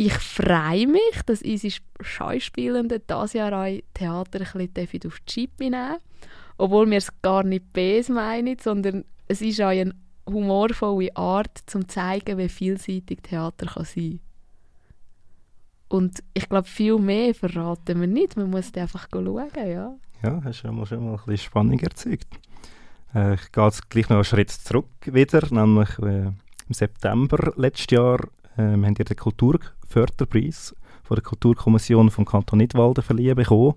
[0.00, 5.60] ich freue mich, dass unsere Schauspielenden dieses Jahr auch Theater ein bisschen auf die Chip
[5.60, 5.96] nehmen
[6.56, 9.94] Obwohl wir es gar nicht böse meinen, sondern es ist auch eine
[10.26, 14.20] humorvolle Art, um zu zeigen, wie vielseitig Theater kann sein
[15.88, 15.98] kann.
[15.98, 18.38] Und ich glaube, viel mehr verraten wir nicht.
[18.38, 19.94] Man muss einfach schauen, ja.
[20.22, 22.28] Ja, hast du schon mal ein bisschen Spannung erzeugt.
[23.14, 26.34] Äh, ich gehe jetzt gleich noch einen Schritt zurück wieder, nämlich äh, im
[26.70, 28.20] September letztes Jahr
[28.56, 33.74] äh, wir haben ja den Kulturförderpreis von der Kulturkommission vom Kanton Nidwalden verliehen bekommen.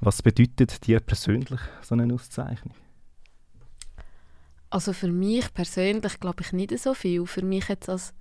[0.00, 2.74] Was bedeutet dir persönlich so eine Auszeichnung?
[4.70, 7.26] Also für mich persönlich glaube ich nicht so viel.
[7.26, 8.12] Für mich jetzt als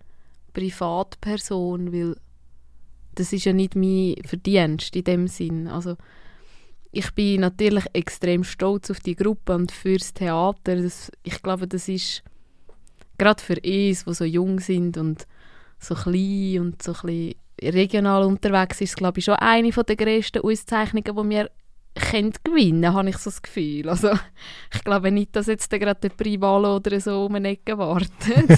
[0.54, 2.16] Privatperson, weil
[3.16, 5.68] das ist ja nicht mein Verdienst in dem Sinn.
[5.68, 5.98] Also
[6.92, 10.76] ich bin natürlich extrem stolz auf die Gruppe und fürs Theater.
[10.76, 12.24] Das, ich glaube, das ist
[13.18, 15.28] gerade für uns, die so jung sind und
[15.84, 21.04] so klein und so ein regional unterwegs ist, glaube ich, schon eine der grössten Auszeichnungen,
[21.06, 21.50] die wir
[21.96, 23.88] können gewinnen, habe ich so das Gefühl.
[23.88, 24.12] Also,
[24.74, 28.10] ich glaube nicht, dass jetzt gerade der Privalo oder so um eine Ecke wartet.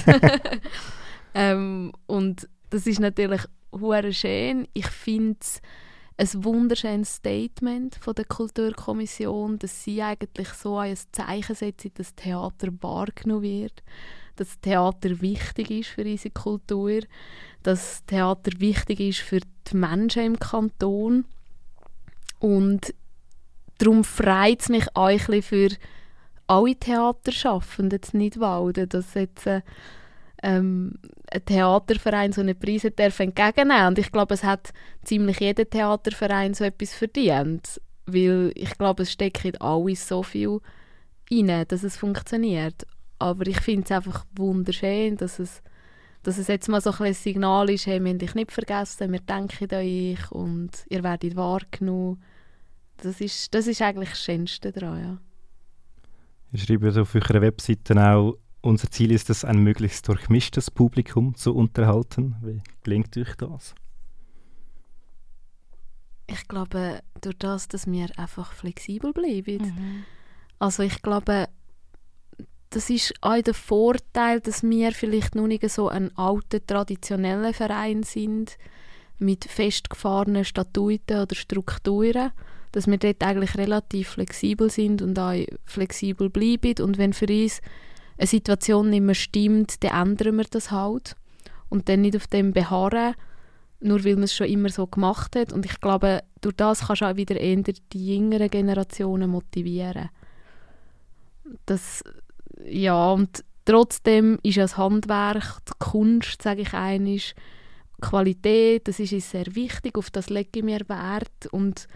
[1.34, 4.68] ähm, und das ist natürlich hure schön.
[4.74, 5.62] Ich finde es
[6.18, 12.70] ein wunderschönes Statement von der Kulturkommission, dass sie eigentlich so ein Zeichen setzen, dass Theater
[12.82, 13.84] wahrgenommen wird,
[14.36, 17.00] dass Theater wichtig ist für unsere Kultur,
[17.64, 21.26] dass Theater wichtig ist für die Menschen im Kanton
[22.40, 22.94] und
[23.78, 25.70] darum freut es mich auch ein für
[26.48, 29.62] alle Theaterschaffenden in Nidwalden, dass jetzt äh,
[30.44, 30.94] ähm,
[31.32, 36.54] ein Theaterverein so einen Preis darf entgegennehmen und ich glaube, es hat ziemlich jeder Theaterverein
[36.54, 40.60] so etwas verdient, weil ich glaube, es steckt in alles so viel
[41.32, 42.86] rein, dass es funktioniert.
[43.20, 45.62] Aber ich finde es einfach wunderschön, dass es,
[46.24, 49.20] dass es jetzt mal so ein Signal ist, hey, wir haben dich nicht vergessen, wir
[49.20, 52.22] denken an euch und ihr werdet wahrgenommen.
[52.98, 55.18] Das ist, das ist eigentlich das Schönste daran, ja.
[56.52, 61.54] Ihr schreibt auf eurer Webseite auch, unser Ziel ist es, ein möglichst durchmischtes Publikum zu
[61.54, 62.36] unterhalten.
[62.42, 63.76] Wie gelingt euch das?
[66.28, 69.58] Ich glaube, durch das, dass wir einfach flexibel bleiben.
[69.58, 70.04] Mhm.
[70.58, 71.48] Also ich glaube,
[72.76, 78.04] das ist auch der Vorteil, dass wir vielleicht noch nicht so ein alter, traditioneller Verein
[78.04, 78.58] sind,
[79.18, 82.32] mit festgefahrenen Statuten oder Strukturen,
[82.74, 86.84] dass wir dort eigentlich relativ flexibel sind und auch flexibel bleiben.
[86.84, 87.62] Und wenn für uns
[88.18, 91.16] eine Situation nicht mehr stimmt, dann ändern wir das halt.
[91.70, 93.16] Und dann nicht auf dem beharren,
[93.80, 95.54] nur weil man es schon immer so gemacht hat.
[95.54, 100.10] Und ich glaube, durch das kannst du auch wieder eher die jüngeren Generationen motivieren.
[101.66, 102.04] Das,
[102.64, 107.34] ja, und trotzdem ist ja das Handwerk, die Kunst, sage ich einisch,
[108.02, 111.88] Qualität, das ist uns sehr wichtig, auf das lege ich mir Wert und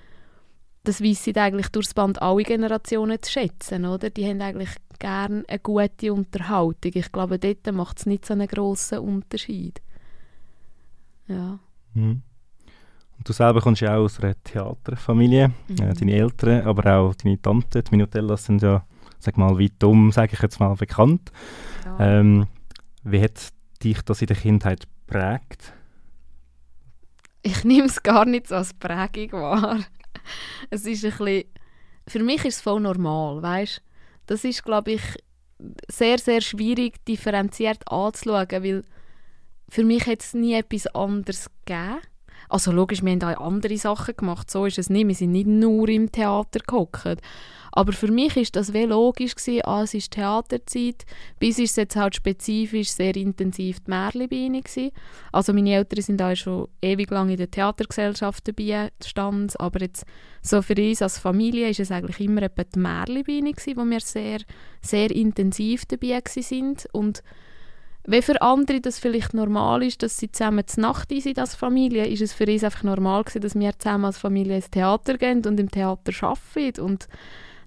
[0.84, 4.10] das wissen eigentlich durchs Band alle Generationen zu schätzen, oder?
[4.10, 6.92] Die haben eigentlich gerne eine gute Unterhaltung.
[6.94, 9.82] Ich glaube, dort macht es nicht so einen grossen Unterschied.
[11.28, 11.60] Ja.
[11.94, 12.22] Mhm.
[13.18, 15.50] Und du selber kommst ja auch aus einer Theaterfamilie.
[15.68, 15.76] Mhm.
[15.82, 18.86] Äh, deine Eltern, aber auch deine Tante, die Minutellas sind ja,
[19.20, 21.32] sag mal, weit um, sage ich jetzt mal, bekannt.
[21.86, 22.20] Ja.
[22.20, 22.48] Ähm,
[23.04, 23.50] wie hat
[23.84, 25.74] dich das in der Kindheit geprägt?
[27.42, 29.80] Ich nehme es gar nicht so als Prägung wahr.
[30.70, 31.44] es ist ein bisschen,
[32.08, 33.82] für mich ist es voll normal, weißt?
[34.26, 35.02] Das ist, glaube ich,
[35.90, 38.84] sehr, sehr schwierig differenziert anzuschauen, weil
[39.70, 42.00] für mich hat es nie etwas anderes gegeben.
[42.48, 45.08] Also logisch, wir haben auch andere Sachen gemacht, so ist es nicht.
[45.08, 47.22] Wir sind nicht nur im Theater gehockt.
[47.72, 51.06] Aber für mich ist das wie logisch gewesen, ah, es ist Theaterzeit.
[51.40, 54.92] Bis ist es jetzt halt spezifisch sehr intensiv die Märlibeine gewesen.
[55.32, 60.06] Also meine Eltern sind auch schon ewig lang in der Theatergesellschaft dabei gestanden, aber jetzt
[60.42, 64.00] so für uns als Familie ist es eigentlich immer etwa die Märlibeine gewesen, wo wir
[64.00, 64.40] sehr,
[64.82, 67.24] sehr intensiv dabei sind und
[68.06, 72.08] wenn für andere das vielleicht normal ist, dass sie zusammen zur Nacht sind als Familie,
[72.08, 75.46] ist es für uns einfach normal gewesen, dass wir zusammen als Familie ins Theater gehen
[75.46, 76.82] und im Theater arbeiten.
[76.82, 77.08] Und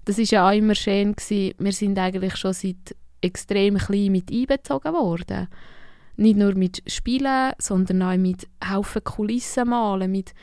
[0.05, 1.55] das ist ja auch immer schön gewesen.
[1.57, 5.47] Wir sind eigentlich schon seit extrem klein mit einbezogen worden.
[6.15, 10.33] Nicht nur mit Spielen, sondern auch mit Haufen Kulissen malen, mit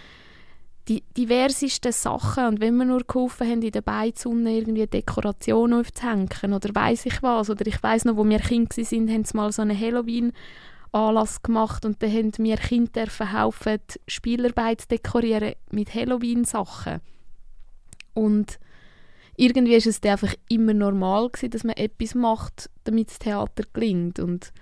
[0.88, 2.46] die diversesten Sachen.
[2.46, 7.22] Und wenn wir nur geholfen haben, in der Beizunne irgendwie Dekorationen aufzuhängen oder weiß ich
[7.22, 11.42] was, oder ich weiß noch, wo wir Kinder waren, haben sie mal so einen Halloween-Anlass
[11.42, 17.00] gemacht und dann haben wir Kinder helfen, Spielarbeit dekorieren mit Halloween-Sachen.
[18.14, 18.58] Und
[19.40, 24.18] irgendwie ist es einfach immer normal gewesen, dass man etwas macht, damit das Theater gelingt.
[24.18, 24.52] Und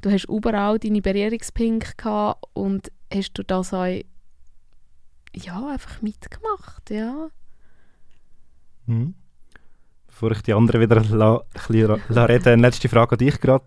[0.00, 4.00] du hast überall deine Berührungspunkte gehabt und hast du das auch
[5.36, 7.28] ja, einfach mitgemacht, ja.
[8.86, 9.14] Mhm.
[10.08, 13.64] Bevor ich die anderen wieder la, la, la reden, eine letzte Frage an dich gerade.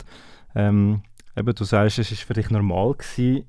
[0.54, 1.02] Ähm,
[1.36, 3.46] eben, du sagst, es war für dich normal gewesen.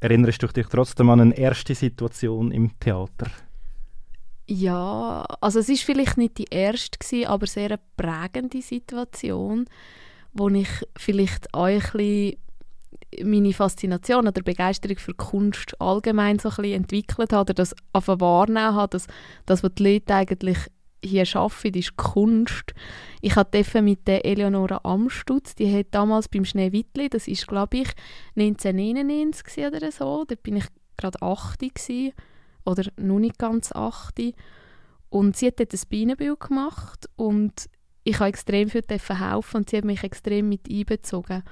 [0.00, 3.26] Erinnerst du dich trotzdem an eine erste Situation im Theater?
[4.50, 9.66] Ja, also es ist vielleicht nicht die erste gewesen, aber sehr eine prägende Situation,
[10.32, 12.34] wo ich vielleicht auch ein
[13.22, 18.74] meine Faszination oder Begeisterung für Kunst allgemein so ein entwickelt habe oder das einfach wahrnehmen
[18.74, 19.06] habe, dass
[19.46, 20.58] das, was die Leute eigentlich
[21.04, 22.74] hier arbeiten, ist Kunst.
[23.20, 27.88] Ich hatte mit der Eleonora Amstutz, die hat damals beim Schneewittli, das ist glaube ich
[28.36, 30.64] 1999 oder so, da bin ich
[30.96, 32.12] gerade 80 gewesen,
[32.68, 34.34] oder noch nicht ganz 80
[35.10, 37.68] und sie hat dort ein Bienenbild gemacht und
[38.04, 41.42] ich habe extrem viel helfen und sie hat mich extrem mit einbezogen.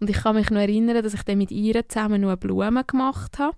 [0.00, 3.38] Und ich kann mich noch erinnern, dass ich dann mit ihr zusammen noch Blumen gemacht
[3.38, 3.56] habe.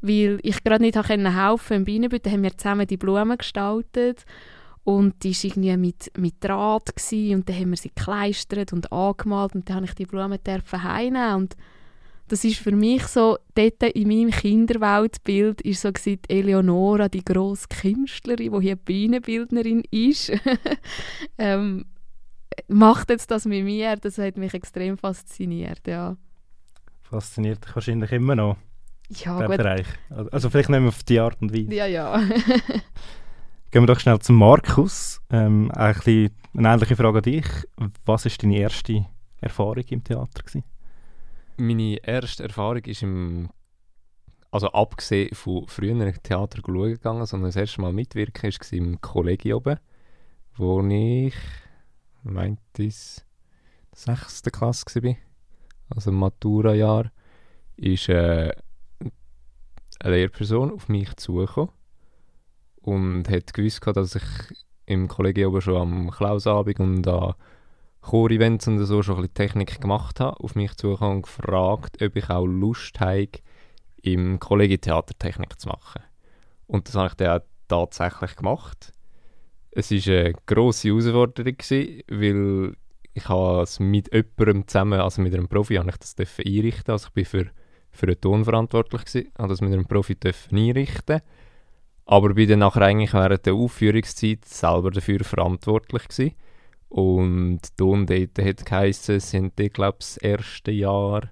[0.00, 4.24] Weil ich gerade nicht helfen konnte im Bienenbeet, dann haben wir zusammen die Blumen gestaltet.
[4.84, 8.90] Und die war irgendwie mit, mit Draht gewesen, und dann haben wir sie gekleistert und
[8.90, 11.56] angemalt und dann habe ich die Blumen heimnehmen und
[12.28, 17.66] das ist für mich so, dort in meinem Kinderweltbild ist so gewesen, Eleonora, die grosse
[17.68, 20.32] Künstlerin, die hier Bienenbildnerin ist.
[21.38, 21.86] ähm,
[22.68, 26.16] macht jetzt das mit mir, das hat mich extrem fasziniert, ja.
[27.02, 28.56] Fasziniert dich wahrscheinlich immer noch,
[29.08, 29.56] Ja, der gut.
[29.56, 29.86] Bereich.
[30.10, 31.74] Also also vielleicht nicht mehr auf die Art und Weise.
[31.74, 32.18] Ja, ja.
[33.70, 35.20] Gehen wir doch schnell zum Markus.
[35.30, 37.46] Ähm, ein bisschen eine ähnliche Frage an dich.
[38.06, 39.06] Was war deine erste
[39.40, 40.42] Erfahrung im Theater?
[40.42, 40.64] Gewesen?
[41.60, 43.50] Meine erste Erfahrung ist im.
[44.50, 49.58] Also abgesehen von früher Theater schauen gegangen, sondern das erste Mal mitwirken war im Kollegium
[49.58, 49.78] oben,
[50.56, 51.34] wo ich,
[52.22, 53.22] meinte ich,
[53.92, 55.16] sechste Klasse war.
[55.90, 57.10] Also Matura-Jahr
[57.76, 58.52] ist äh,
[60.00, 61.72] eine Lehrperson auf mich zugekommen
[62.80, 64.22] und hat gewusst, dass ich
[64.86, 67.34] im Kollegium oben schon am Klausabend und an
[68.00, 72.16] Chor-Events und so schon ein bisschen Technik gemacht habe, auf mich zugekommen und gefragt, ob
[72.16, 73.28] ich auch Lust habe,
[74.02, 76.02] im Kollegium-Theater Technik zu machen.
[76.66, 78.92] Und das habe ich dann auch tatsächlich gemacht.
[79.70, 81.56] Es war eine grosse Herausforderung,
[82.08, 82.74] weil
[83.14, 86.92] ich es mit jemandem zusammen, also mit einem Profi, habe ich das einrichten.
[86.92, 87.46] Also ich bin für,
[87.90, 90.16] für den Ton verantwortlich habe das mit einem Profi
[90.50, 91.20] einrichten.
[92.06, 96.34] Aber bin dann nachher eigentlich während der Aufführungszeit selber dafür verantwortlich gewesen.
[96.88, 101.30] Und Ton dort hat geheissen, sie haben glaube ich, das erste Jahr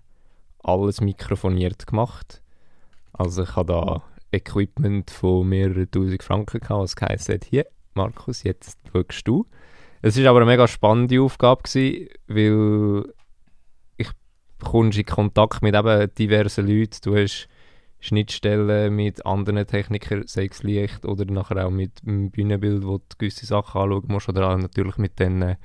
[0.62, 2.42] alles mikrofoniert gemacht.
[3.12, 8.42] Also ich habe da Equipment von mehreren tausend Franken gehabt, was geheißen hat, hier, Markus,
[8.42, 9.46] jetzt schaust du.
[10.02, 13.12] Es war aber eine mega spannende Aufgabe, gewesen, weil
[13.96, 14.08] ich
[14.98, 17.48] in Kontakt mit eben diversen Leuten, du hast
[18.00, 23.04] Schnittstellen mit anderen Technikern, sei es Licht oder nachher auch mit dem Bühnenbild, wo du
[23.18, 25.56] gewisse Sachen anschauen musst oder auch natürlich mit den äh,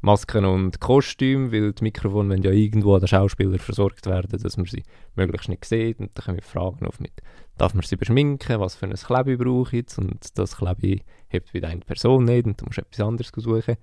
[0.00, 4.56] Masken und Kostümen, weil die Mikrofone wollen ja irgendwo an den Schauspieler versorgt werden, dass
[4.56, 4.82] man sie
[5.14, 7.12] möglichst nicht sieht und dann kommen Fragen auf mit,
[7.56, 11.54] darf man sie beschminken, was für ein Klebe brauche ich jetzt und das Klebe hebt
[11.54, 13.76] wieder eine Person nicht und du musst etwas anderes suchen.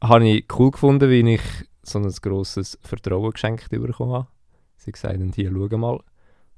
[0.00, 1.42] Habe ich cool gefunden, wie ich
[1.82, 4.28] so ein grosses Vertrauen geschenkt bekommen habe.
[4.76, 6.00] Sie gesagt hier, schau mal.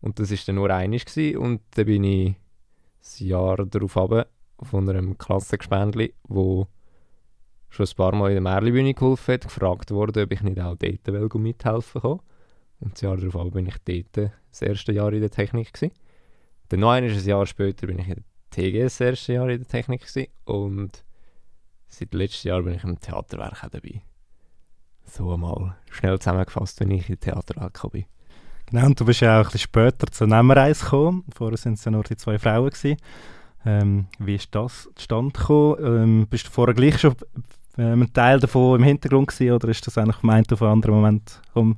[0.01, 1.37] Und das war dann nur gewesen.
[1.37, 2.29] und dann bin ich
[3.21, 4.27] ein Jahr darauf runter
[4.63, 6.67] von einem Klassengespendli, wo
[7.69, 10.77] schon ein paar Mal in der Märlibühne geholfen hat, gefragt wurde, ob ich nicht auch
[10.77, 12.21] dort will, mithelfen kann.
[12.81, 15.73] Und das Jahr darauf bin ich dort das erste Jahr in der Technik.
[15.73, 15.93] Gewesen.
[16.69, 19.69] Dann noch ein Jahr später bin ich in der TGS das erste Jahr in der
[19.69, 20.29] Technik gewesen.
[20.45, 21.05] und
[21.89, 24.03] seit letztem Jahr bin ich im Theaterwerk auch dabei.
[25.05, 28.05] So mal schnell zusammengefasst, wenn ich in die Theaterwelt gekommen bin.
[28.71, 31.25] Genau, und du bist ja auch ein bisschen später zur Nehmerreise gekommen.
[31.35, 32.71] Vorher waren es ja nur die zwei Frauen.
[32.71, 32.97] Gewesen.
[33.67, 35.77] Ähm, wie ist das zustande gekommen?
[35.85, 37.15] Ähm, bist du vorher gleich schon
[37.77, 40.69] äh, ein Teil davon im Hintergrund gewesen, oder ist das eigentlich vom einen auf den
[40.69, 41.41] anderen Moment?
[41.53, 41.77] Komm,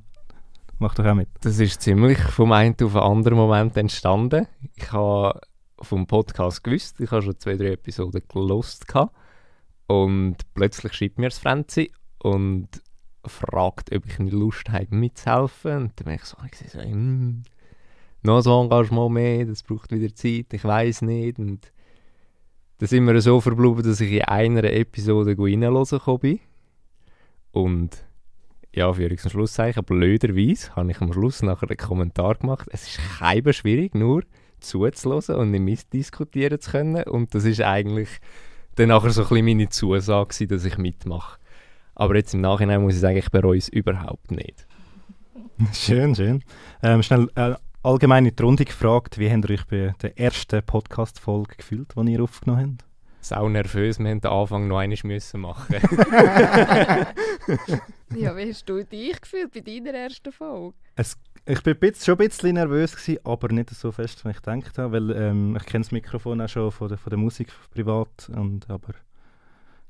[0.78, 1.28] mach doch auch mit.
[1.40, 4.46] Das ist ziemlich vom einen auf den anderen Moment entstanden.
[4.74, 5.40] Ich habe
[5.80, 8.84] vom Podcast gewusst, ich habe schon zwei, drei Episoden gelost
[9.88, 12.68] und plötzlich schreibt mir das Franzi und
[13.26, 15.76] fragt, ob ich nicht Lust habe, mitzuhelfen.
[15.76, 17.42] Und dann bin ich so, ich so hm,
[18.22, 21.38] noch so Engagement mehr, das braucht wieder Zeit, ich weiß nicht.
[21.38, 21.72] Und
[22.78, 26.40] dann sind wir so verblieben, dass ich in einer Episode reinhören bin.
[27.52, 28.04] Und
[28.74, 32.68] ja, für und Schlusszeichen, blöderweise habe ich am Schluss nachher einen Kommentar gemacht.
[32.72, 34.22] Es ist kein schwierig, nur
[34.60, 37.02] zuzuhören und nicht mitdiskutieren zu können.
[37.04, 38.08] Und das ist eigentlich
[38.76, 41.38] dann nachher so ein bisschen meine Zusage, dass ich mitmache.
[41.94, 44.66] Aber jetzt im Nachhinein muss ich sagen, ich bereue es überhaupt nicht.
[45.72, 46.42] Schön, schön.
[46.82, 50.62] Ähm, schnell äh, allgemein in die Runde gefragt, wie habt ihr euch bei der ersten
[50.62, 52.84] Podcast-Folge gefühlt, die ihr aufgenommen habt?
[53.20, 55.76] Sau nervös, wir mussten den Anfang noch einmal müssen machen.
[58.16, 60.74] ja, wie hast du dich gefühlt bei deiner ersten Folge?
[61.44, 64.42] Ich bin ein bisschen, schon ein bisschen nervös, gewesen, aber nicht so fest, wie ich
[64.42, 67.52] gedacht habe, weil ähm, ich kenne das Mikrofon auch schon von der, von der Musik
[67.70, 68.28] privat.
[68.34, 68.94] Und, aber,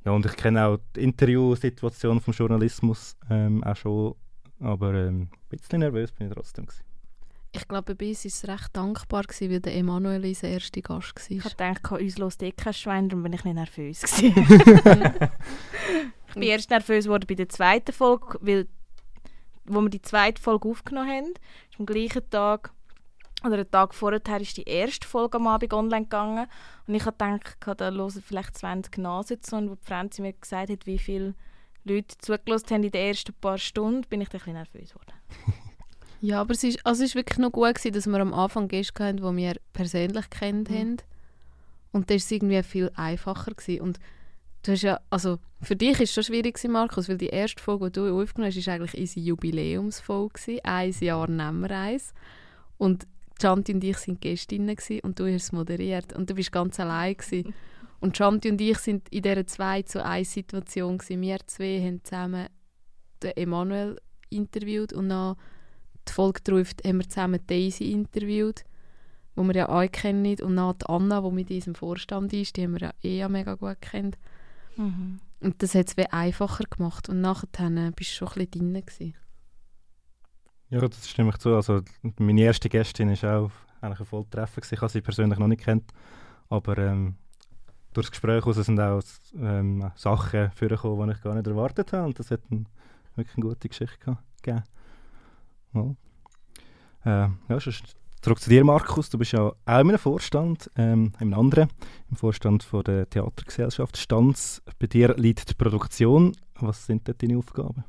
[0.05, 4.15] ja, und ich kenne auch die Interviewsituation vom Journalismus ähm, auch schon.
[4.61, 6.67] Aber ähm, ein bisschen nervös bin ich trotzdem.
[6.67, 6.85] Gewesen.
[7.55, 11.13] Ich glaube, bei uns war es recht dankbar, gewesen, weil der Emanuel unser erster Gast
[11.29, 11.53] Ich war.
[11.53, 14.03] habe gedacht, uns los eh kein Schwein, darum bin ich nicht nervös.
[14.23, 14.35] ich
[16.35, 18.69] bin erst nervös geworden bei der zweiten Folge, weil
[19.65, 21.35] wo wir die zweite Folge aufgenommen haben,
[21.71, 22.73] ist am gleichen Tag
[23.45, 26.47] oder einen Tag vorher ist die erste Folge am Abend online gegangen
[26.87, 30.33] und ich habe gedacht, da hören vielleicht 20 Nasen zu und wo die Franzi mir
[30.33, 31.35] gesagt hat, wie viele
[31.85, 35.13] Leute zugelassen haben in den ersten paar Stunden, bin ich dann ein bisschen nervös geworden.
[36.25, 38.69] Ja, aber es ist, also es ist wirklich noch gut, gewesen, dass wir am Anfang
[38.69, 40.75] Gäste hatten, die wir persönlich kennt Mhm.
[40.77, 40.97] haben.
[41.91, 43.51] Und das war irgendwie viel einfacher.
[43.51, 43.81] Gewesen.
[43.81, 43.99] Und
[44.63, 47.61] du hast ja, also für dich war es schon schwierig, gewesen, Markus, weil die erste
[47.61, 50.35] Folge, die du aufgenommen hast, war eigentlich unsere Jubiläumsfolge.
[50.35, 50.61] Gewesen.
[50.63, 52.15] Ein Jahr nehmen wir eins.
[52.79, 53.09] Und
[53.43, 56.13] Chanti und ich waren Gästinnen und du hast es moderiert.
[56.13, 57.17] Und du warst ganz allein.
[57.17, 57.55] Gewesen.
[58.03, 61.21] Und Shanti und ich sind in dieser zwei zu einer Situation gewesen.
[61.21, 62.49] Wir zwei haben zusammen
[63.23, 65.37] den Emanuel interviewt und dann
[66.09, 68.65] die Folge darauf haben wir zusammen Daisy interviewt,
[69.37, 72.65] wo wir ja auch kennen und dann die Anna, die mit diesem Vorstand ist, die
[72.65, 74.19] haben wir ja eh ja mega gut kennt.
[74.77, 75.21] Mhm.
[75.41, 78.85] Und das hat es einfacher gemacht und nachher dann bist du schon ein bisschen drin
[78.85, 79.15] gewesen.
[80.73, 81.55] Ja, das stimme ich zu.
[81.55, 81.83] Also,
[82.19, 83.51] meine erste Gästin war auch
[83.83, 84.63] eigentlich ein Volltreffer.
[84.63, 84.75] gewesen.
[84.75, 85.93] Ich habe sie persönlich noch nicht kennt,
[86.49, 87.17] aber ähm,
[87.93, 89.03] durch das Gespräch heraus sind auch
[89.39, 92.67] ähm, Sachen vorgekommen, die ich gar nicht erwartet habe und das hat ein,
[93.17, 94.65] wirklich eine gute Geschichte gegeben.
[95.75, 95.95] Ja.
[97.05, 99.11] Äh, ja, sonst zurück zu dir, Markus.
[99.11, 101.69] Du bist ja auch in einem Vorstand, ähm, in anderen,
[102.11, 104.63] im Vorstand von der Theatergesellschaft Stanz.
[104.79, 106.33] Bei dir liegt die Produktion.
[106.61, 107.85] Was sind dort deine Aufgaben?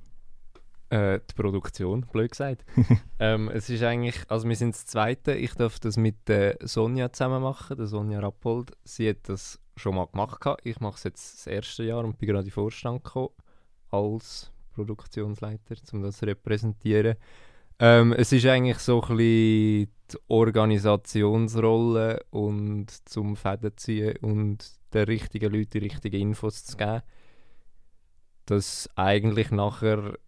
[0.94, 2.64] Äh, die Produktion, blöd gesagt.
[3.20, 5.34] ähm, es ist eigentlich, also wir sind das Zweite.
[5.34, 8.74] Ich darf das mit der Sonja zusammen machen, der Sonja Rappold.
[8.84, 10.46] Sie hat das schon mal gemacht.
[10.64, 13.30] Ich mache es jetzt das erste Jahr und bin gerade in den Vorstand gekommen
[13.90, 17.16] als Produktionsleiter, um das zu repräsentieren.
[17.80, 24.64] Ähm, es ist eigentlich so ein bisschen die Organisationsrolle und zum Fäden ziehen und
[24.94, 27.02] den richtigen Leuten die richtigen Infos zu geben,
[28.46, 30.20] dass eigentlich nachher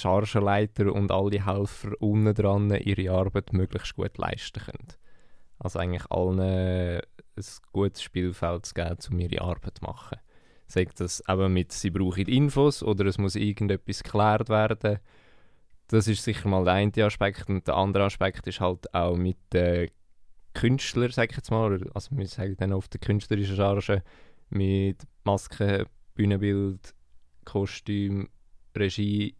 [0.00, 4.88] die Chargenleiter und alle Helfer unten dran ihre Arbeit möglichst gut leisten können.
[5.58, 7.00] Also eigentlich allen ein
[7.72, 10.18] gutes Spielfeld zu geben, um ihre Arbeit zu machen.
[10.66, 14.98] Sagt das eben mit, sie brauchen Infos oder es muss irgendetwas geklärt werden.
[15.88, 17.48] Das ist sicher mal der eine Aspekt.
[17.48, 19.90] Und der andere Aspekt ist halt auch mit den
[20.54, 24.02] Künstlern, sag ich jetzt mal, also wir sagen dann auf der künstlerischen Charge,
[24.50, 26.94] mit Masken, Bühnenbild,
[27.44, 28.28] Kostüm,
[28.76, 29.34] Regie,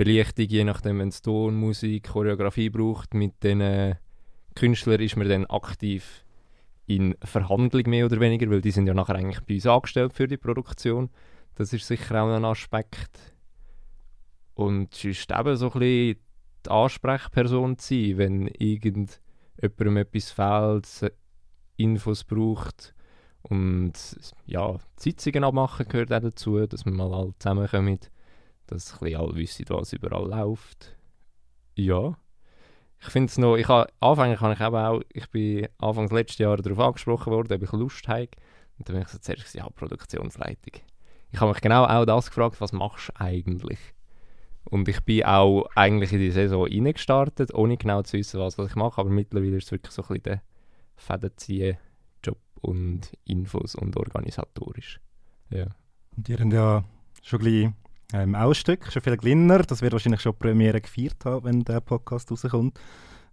[0.00, 3.12] Belichtung, je nachdem, wenn es Ton, Musik, Choreografie braucht.
[3.12, 3.98] Mit den
[4.54, 6.24] Künstlern ist man dann aktiv
[6.86, 10.26] in Verhandlung mehr oder weniger, weil die sind ja nachher eigentlich bei uns angestellt für
[10.26, 11.10] die Produktion.
[11.54, 13.34] Das ist sicher auch ein Aspekt.
[14.54, 16.18] Und sonst eben so ein bisschen
[16.64, 21.12] die Ansprechperson zu sein, wenn irgendjemandem etwas fehlt,
[21.76, 22.94] Infos braucht.
[23.42, 23.92] Und
[24.46, 27.98] ja, Sitzungen abmachen gehört auch dazu, dass wir mal alle zusammenkommen,
[28.70, 30.96] dass ein bisschen alle wissen, was überall läuft.
[31.74, 32.16] Ja.
[33.00, 36.42] Ich finde es noch, ich habe, anfänglich habe ich eben auch, ich bin Anfangs letzten
[36.42, 38.28] Jahr darauf angesprochen worden, ob ich Lust habe.
[38.78, 40.82] Und dann bin ich so zuerst gesagt, ja, Produktionsleitung.
[41.32, 43.78] Ich habe mich genau auch das gefragt, was machst du eigentlich?
[44.64, 48.68] Und ich bin auch eigentlich in die Saison reingestartet, ohne genau zu wissen, was, was
[48.68, 50.42] ich mache, aber mittlerweile ist es wirklich so ein bisschen der
[50.96, 55.00] Fädenziehen-Job und Infos und organisatorisch.
[55.48, 55.68] Ja.
[56.16, 56.84] Und ihr habt ja
[57.22, 57.70] schon gleich
[58.12, 59.58] ähm, auch ein Stück, schon viel Glinner.
[59.60, 62.78] Das wird wahrscheinlich schon Premiere gefeiert haben, wenn der Podcast rauskommt.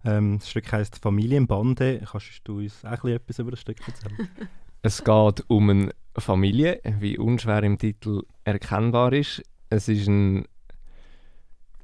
[0.04, 2.02] Ähm, das Stück heisst Familienbande.
[2.10, 4.28] Kannst du uns auch etwas über das Stück erzählen?
[4.80, 9.42] Es geht um eine Familie, wie unschwer im Titel erkennbar ist.
[9.70, 10.46] Es ist ein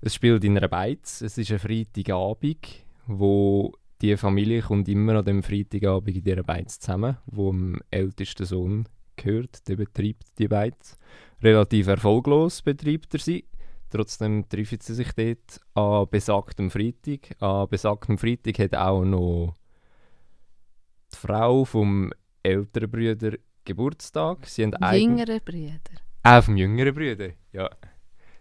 [0.07, 1.23] es spielt in einer Beiz.
[1.23, 3.73] Es ist ein Freitagabend, wo
[4.03, 8.85] die Familie kommt immer an dem Freitagabend in dieser Beiz zusammen, wo dem ältesten Sohn
[9.17, 9.67] gehört.
[9.67, 10.99] Der betreibt die Beiz.
[11.45, 13.45] Relativ erfolglos betreibt er sie.
[13.91, 17.41] Trotzdem treffen sie sich dort an besagtem Freitag.
[17.41, 19.55] An besagtem Freitag hat auch noch
[21.13, 24.47] die Frau vom älteren Brüder Geburtstag.
[24.47, 25.79] Sie haben eigen- Jüngere Brüder.
[26.23, 27.29] auch vom jüngeren Brüder.
[27.53, 27.69] Ja.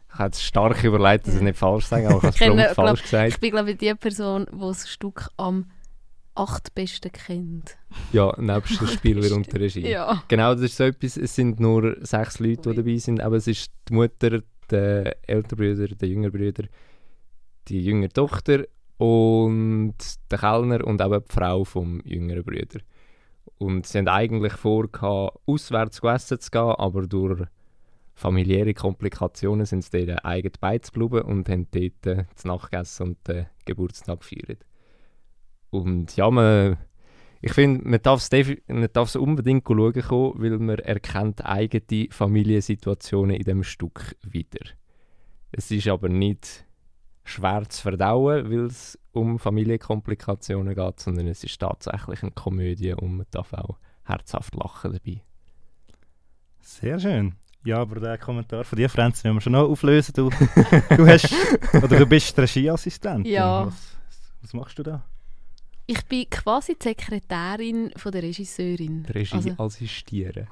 [0.10, 3.02] Ich habe jetzt stark überlegt, dass ich nicht falsch sage, aber ich habe es falsch
[3.04, 3.30] gesagt.
[3.30, 5.72] Ich bin, glaube ich, die Person, die das Stück am
[6.36, 7.78] achtbesten kennt.
[8.12, 9.88] Ja, nebst dem Spieler und der Regie.
[9.88, 10.24] Ja.
[10.28, 11.18] Genau, das ist so etwas.
[11.18, 15.56] Es sind nur sechs Leute, die dabei sind, aber es ist die Mutter, der ältere
[15.56, 16.64] Brüder, der jüngere Brüder,
[17.68, 18.66] die jüngere Tochter
[18.98, 19.96] und
[20.32, 22.80] der Kellner und auch die Frau vom jüngeren Brüder.
[23.58, 24.90] Und sie haben eigentlich vor,
[25.46, 27.48] auswärts essen zu gehen, aber durch
[28.14, 33.28] familiäre Komplikationen sind sie dort eigen Beiz geblieben und haben dort äh, das Nachtgegessen und
[33.28, 34.66] den Geburtstag gefeiert.
[35.74, 36.78] Und ja, man,
[37.42, 43.64] ich finde, man darf es unbedingt schauen kommen, weil man erkennt eigene Familiensituationen in dem
[43.64, 44.66] Stück wieder.
[45.52, 46.64] Es ist aber nicht
[47.24, 53.18] schwer zu verdauen, weil es um Familienkomplikationen geht, sondern es ist tatsächlich eine Komödie und
[53.18, 55.24] man darf auch herzhaft lachen dabei.
[56.60, 57.34] Sehr schön.
[57.66, 60.14] Ja, aber den Kommentar von dir, Franz, müssen wir schon noch auflösen.
[60.16, 61.34] Du, du, hast,
[61.74, 63.32] oder du bist Regieassistentin.
[63.32, 63.66] Ja.
[63.66, 63.98] Was,
[64.42, 65.04] was machst du da?
[65.86, 69.04] Ich bin quasi die Sekretärin von der Regisseurin.
[69.04, 70.48] Die Regie Also, assistieren.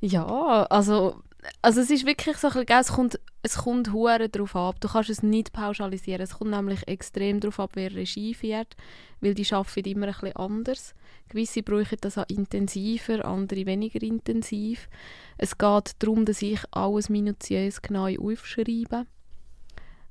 [0.00, 0.24] ja,
[0.66, 1.22] also
[1.60, 4.80] also es ist wirklich so ein bisschen, es kommt, es kommt hure darauf ab.
[4.80, 6.22] Du kannst es nicht pauschalisieren.
[6.22, 8.74] Es kommt nämlich extrem darauf ab, wer Regie fährt,
[9.20, 10.94] weil die arbeiten immer ein bisschen anders.
[11.28, 14.88] Gewisse brauchen das auch intensiver, andere weniger intensiv.
[15.36, 19.04] Es geht darum, dass ich alles minutiös genau aufschreibe,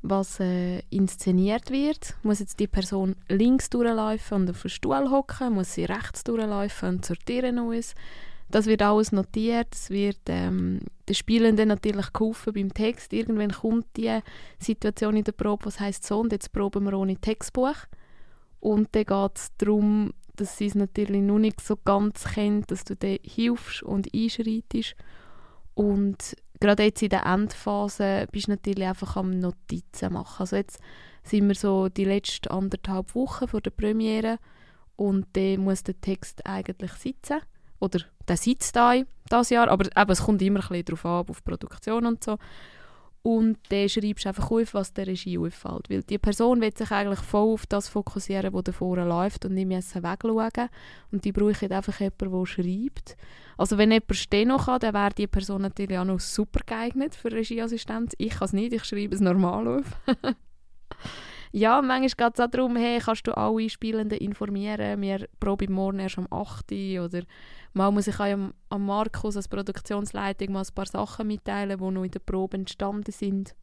[0.03, 2.15] was äh, inszeniert wird.
[2.21, 6.89] Muss jetzt die Person links durchlaufen und auf den Stuhl hocken, muss sie rechts durchlaufen
[6.89, 7.95] und sortieren alles
[8.53, 13.11] das wird alles notiert, es wird ähm, den Spielenden natürlich geholfen beim Text.
[13.11, 14.19] Irgendwann kommt die
[14.59, 17.75] Situation in der Probe, was heißt so, und jetzt proben wir ohne Textbuch.
[18.59, 22.83] Und dann geht es darum, dass sie es natürlich noch nicht so ganz kennt, dass
[22.83, 24.95] du dann hilfst und einschreitest.
[25.73, 30.39] Und gerade jetzt in der Endphase bist du natürlich einfach am Notizen machen.
[30.39, 30.79] Also jetzt
[31.23, 34.39] sind wir so die letzten anderthalb Wochen vor der Premiere
[34.95, 37.41] und dann muss der Text eigentlich sitzen
[37.79, 38.93] oder der sitzt da
[39.27, 42.23] das Jahr, aber eben, es kommt immer ein bisschen darauf an, auf die Produktion und
[42.23, 42.37] so.
[43.23, 45.89] Und dann schreibst du einfach auf, was der Regie auffällt.
[45.89, 49.53] Weil die Person will sich eigentlich voll auf das fokussieren, was da vorne läuft und
[49.53, 50.69] nicht mehr wegschauen.
[51.11, 53.17] Und die brauchen einfach jemanden, der schreibt.
[53.57, 57.31] Also wenn jemand stehen kann, dann wäre die Person natürlich auch noch super geeignet für
[57.31, 58.13] Regieassistenz.
[58.17, 59.85] Ich kann es nicht, ich schreibe es normal auf.
[61.51, 65.99] ja, manchmal geht es auch darum, hey, kannst du alle Spielenden informieren, wir proben morgen
[65.99, 67.21] erst um 8 Uhr oder
[67.75, 71.91] Mal muss ich auch am, am Markus als Produktionsleitung mal ein paar Sachen mitteilen, die
[71.91, 73.55] noch in der Probe entstanden sind.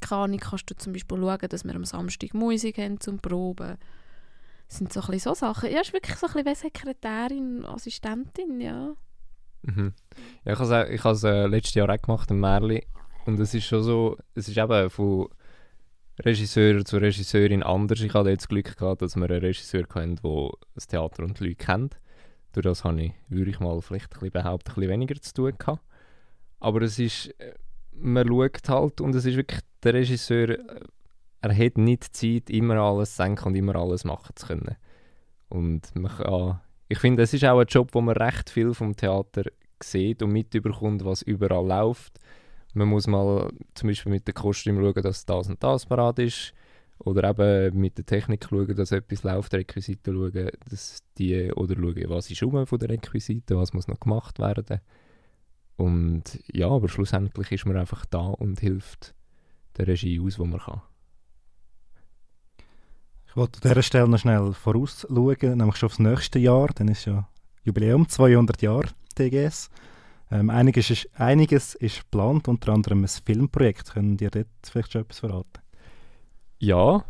[0.00, 3.78] Keine kannst du zum Beispiel schauen, dass wir am Samstag Musik haben zum Proben.
[4.74, 5.70] Sind so ein so Sachen.
[5.70, 8.96] Ja, ist wirklich so ein bisschen wie Sekretärin, Assistentin, ja.
[9.62, 9.92] Mhm.
[10.44, 12.84] Ja, ich habe es, ich äh, letztes Jahr auch gemacht, ein Märli.
[13.24, 15.28] Und es ist schon so, es ist eben von
[16.24, 18.00] Regisseur zu Regisseurin anders.
[18.00, 21.44] Ich hatte jetzt Glück gehabt, dass wir einen Regisseur hatten, der das Theater und die
[21.44, 22.00] Leute kennt.
[22.52, 25.34] Durch das habe ich, würde ich mal vielleicht ein bisschen behaupten, ein bisschen weniger zu
[25.34, 25.82] tun gehabt.
[26.58, 27.54] Aber es ist, äh,
[27.92, 30.80] man schaut halt und es ist wirklich, der Regisseur, äh,
[31.44, 34.76] er hat nicht Zeit, immer alles zu denken und immer alles machen zu können.
[35.50, 38.96] Und man kann, ich finde, es ist auch ein Job, wo man recht viel vom
[38.96, 39.44] Theater
[39.82, 42.18] sieht und mitbekommt, was überall läuft.
[42.72, 46.54] Man muss mal zum Beispiel mit den Kostümen schauen, dass das und das parat ist.
[46.98, 52.04] Oder eben mit der Technik schauen, dass etwas läuft, Requisiten schauen, dass die, oder schauen,
[52.08, 54.80] was ist rum von den Requisiten, was muss noch gemacht werden.
[55.76, 59.14] Und ja, aber schlussendlich ist man einfach da und hilft
[59.76, 60.80] der Regie aus, wo man kann.
[63.34, 67.04] Ich wollte an dieser Stelle noch schnell vorausschauen, nämlich schon aufs nächste Jahr, dann ist
[67.04, 67.28] ja
[67.64, 69.70] Jubiläum, 200 Jahre TGS.
[70.30, 73.92] Ähm, einiges, ist, einiges ist geplant, unter anderem ein Filmprojekt.
[73.92, 75.60] Können ihr dort vielleicht schon etwas verraten?
[76.60, 77.04] Ja.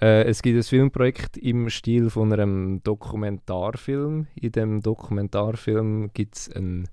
[0.00, 4.26] Äh, es gibt ein Filmprojekt im Stil von einem Dokumentarfilm.
[4.34, 6.88] In dem Dokumentarfilm gibt es einen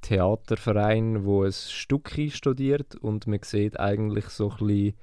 [0.00, 4.94] Theaterverein, wo ein Stück studiert und man sieht eigentlich so ein bisschen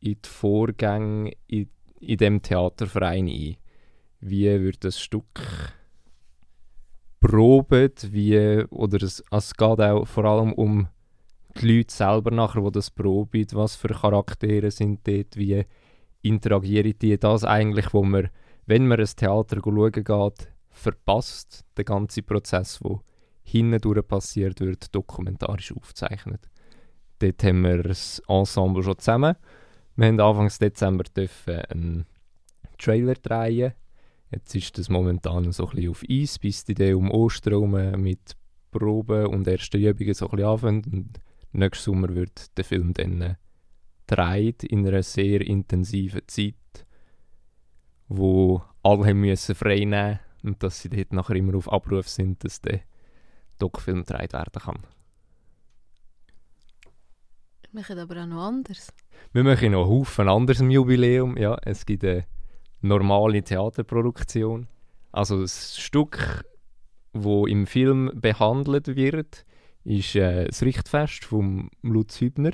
[0.00, 1.68] in die Vorgänge in,
[2.00, 3.56] in dem Theaterverein ein.
[4.20, 5.42] Wie wird das Stück
[7.20, 10.88] probiert, wie, oder es, also es geht auch vor allem um
[11.60, 15.64] die Leute selber nachher, die das proben, was für Charaktere sind dort, wie
[16.22, 18.28] interagieren die, das eigentlich, wo man,
[18.66, 23.00] wenn man ein Theater schauen geht, verpasst, den ganzen Prozess, der
[23.42, 26.48] hindurch passiert wird, dokumentarisch aufzeichnet.
[27.18, 29.34] Dort haben wir das Ensemble schon zusammen.
[29.98, 32.06] Wir haben Anfang Dezember dürfen einen
[32.78, 33.72] Trailer drehen.
[34.30, 38.36] Jetzt ist das momentan so ein bisschen auf Eis, bis die Idee um Ostern mit
[38.70, 41.12] Proben und ersten Übungen so ein bisschen anfangen
[41.50, 43.38] nächsten Sommer wird der Film dann
[44.06, 46.86] gedreht in einer sehr intensiven Zeit,
[48.06, 52.60] wo alle müssen frei nehmen und dass sie dort nachher immer auf Abruf sind, dass
[52.60, 52.82] der
[53.58, 54.97] Doc-Film gedreht werden kann.
[57.70, 58.92] Wir machen aber auch noch anders.
[59.32, 61.36] Wir machen noch Haufen anderes im Jubiläum.
[61.36, 62.24] Ja, es gibt eine
[62.80, 64.68] normale Theaterproduktion.
[65.12, 66.44] Also das Stück,
[67.12, 69.44] wo im Film behandelt wird,
[69.84, 72.52] ist äh, das Richtfest von Lutz Hübner.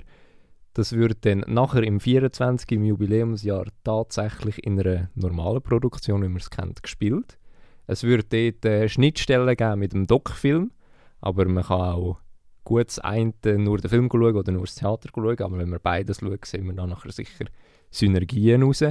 [0.73, 2.73] Das wird dann nachher im 24.
[2.73, 7.39] im Jubiläumsjahr tatsächlich in einer normalen Produktion, wie man es kennt, gespielt.
[7.87, 10.73] Es wird dort äh, Schnittstellen geben mit dem Doc-Film,
[11.21, 12.19] aber man kann auch
[12.65, 15.79] gut das eine nur den Film schauen oder nur das Theater schauen, aber wenn wir
[15.79, 17.45] beides schauen, sehen wir dann nachher sicher
[17.91, 18.83] Synergien raus.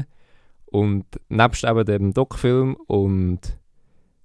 [0.65, 3.59] Und nebst eben dem Doc-Film und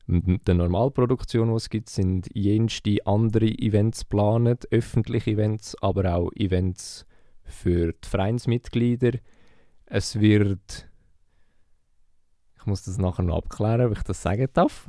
[0.07, 7.05] der Normalproduktion, die es gibt, sind jenste andere Events geplant, öffentliche Events, aber auch Events
[7.45, 9.19] für die Vereinsmitglieder.
[9.85, 10.89] Es wird,
[12.59, 14.89] ich muss das nachher noch abklären, ob ich das sagen darf.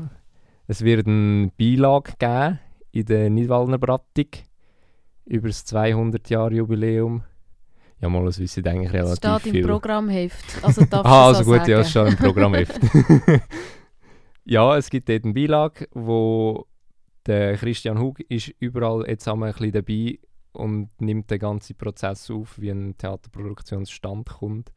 [0.68, 2.60] Es wird eine Beilage geben
[2.92, 4.28] in der Nidwaldner Brattung.
[5.30, 7.24] Über das 200-Jahr-Jubiläum.
[8.02, 9.66] Ja, mal, das wissen eigentlich Es relativ steht im viel.
[9.66, 10.64] Programmheft.
[10.64, 11.72] Also darfst Ah, also so gut, sagen.
[11.72, 12.80] ja, es steht im Programmheft.
[14.46, 16.66] ja, es gibt dort eine Beilage, wo
[17.26, 20.20] der Christian Hug ist überall jetzt einmal ein bisschen dabei
[20.54, 24.72] und nimmt den ganzen Prozess auf, wie eine Theaterproduktion zustande kommt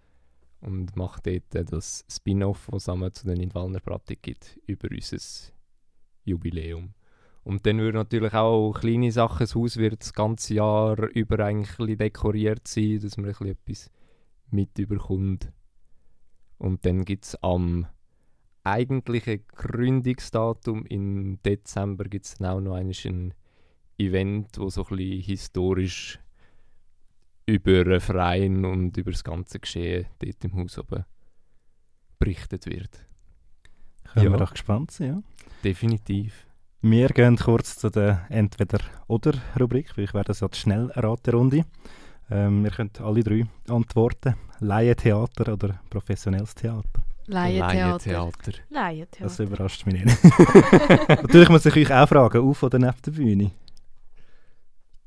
[0.60, 5.18] und macht dort das Spin-off, was es zu den Nidwalner Pratik gibt, über unser
[6.24, 6.94] Jubiläum.
[7.44, 11.98] Und dann würden natürlich auch kleine Sachen, das Haus wird das ganze Jahr über eigentlich
[11.98, 13.90] dekoriert sein, dass man ein bisschen etwas
[14.50, 15.52] mitbekommt.
[16.58, 17.86] Und dann gibt es am
[18.62, 23.34] eigentlichen Gründungsdatum im Dezember gibt es auch noch ein
[23.98, 26.20] Event, wo so ein bisschen historisch
[27.46, 31.04] über einen Verein und über das ganze Geschehen dort im Haus oben
[32.20, 33.04] berichtet wird.
[34.04, 34.30] Können Ja.
[34.32, 35.22] wir doch gespannt sein, ja?
[35.64, 36.46] Definitiv.
[36.84, 41.64] Wir gehen kurz zu der Entweder-Oder-Rubrik, weil ich werde das ja die Schnellraterunde.
[42.28, 44.34] Ähm, ihr könnt alle drei antworten.
[44.58, 47.04] Laientheater oder professionelles Theater?
[47.26, 48.26] Laientheater.
[48.68, 49.22] Laientheater.
[49.22, 50.24] Das überrascht mich nicht.
[51.08, 53.52] Natürlich muss ich euch auch fragen, auf oder neben der Bühne?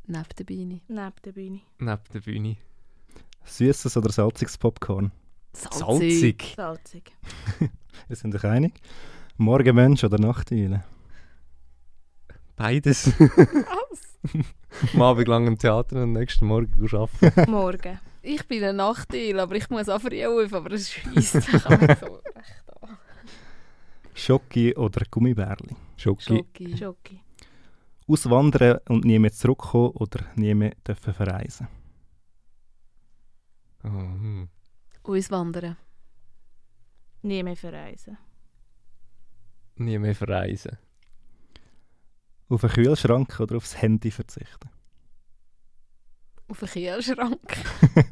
[0.07, 0.80] Neben der Beine.
[0.88, 1.59] Neben der Bühne.
[1.80, 2.55] Neben der Bühne.
[3.43, 5.11] Süßes oder salziges Popcorn?
[5.51, 6.53] Salzig.
[6.55, 7.11] Salzig.
[8.07, 8.76] Wir sind euch einig.
[9.36, 10.86] Morgenmensch oder Nachteule?
[12.55, 13.11] Beides.
[14.93, 17.51] Am Abend lang im Theater und am nächsten Morgen arbeiten.
[17.51, 17.99] Morgen.
[18.21, 21.69] Ich bin ein Nachteil, aber ich muss auch früh auf, aber es scheisst mich auch
[21.69, 22.03] so recht
[22.81, 22.97] an.
[24.13, 25.75] Schoki oder Gummibärli?
[25.95, 26.23] Schoki.
[26.23, 26.77] Schoki.
[26.77, 27.21] Schoki.
[28.07, 31.67] Auswandern und nie mehr zurückkommen oder nie mehr dürfen verreisen?
[33.83, 34.49] Oh, hm.
[35.03, 35.77] Auswandern.
[37.21, 38.17] Nie mehr verreisen.
[39.75, 40.77] Nie mehr verreisen.
[42.49, 44.69] Auf einen Kühlschrank oder aufs Handy verzichten?
[46.47, 47.57] Auf einen Kühlschrank.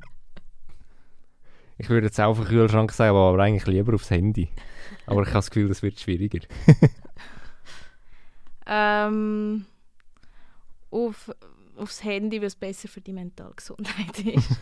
[1.80, 4.48] Ich würde jetzt auch auf den Kühlschrank sagen, aber eigentlich lieber aufs Handy.
[5.08, 6.40] Aber ich habe das Gefühl, das wird schwieriger.
[8.66, 9.66] Ähm,
[10.90, 11.30] auf,
[11.76, 14.50] aufs Handy, weil es besser für die mentale Gesundheit ist.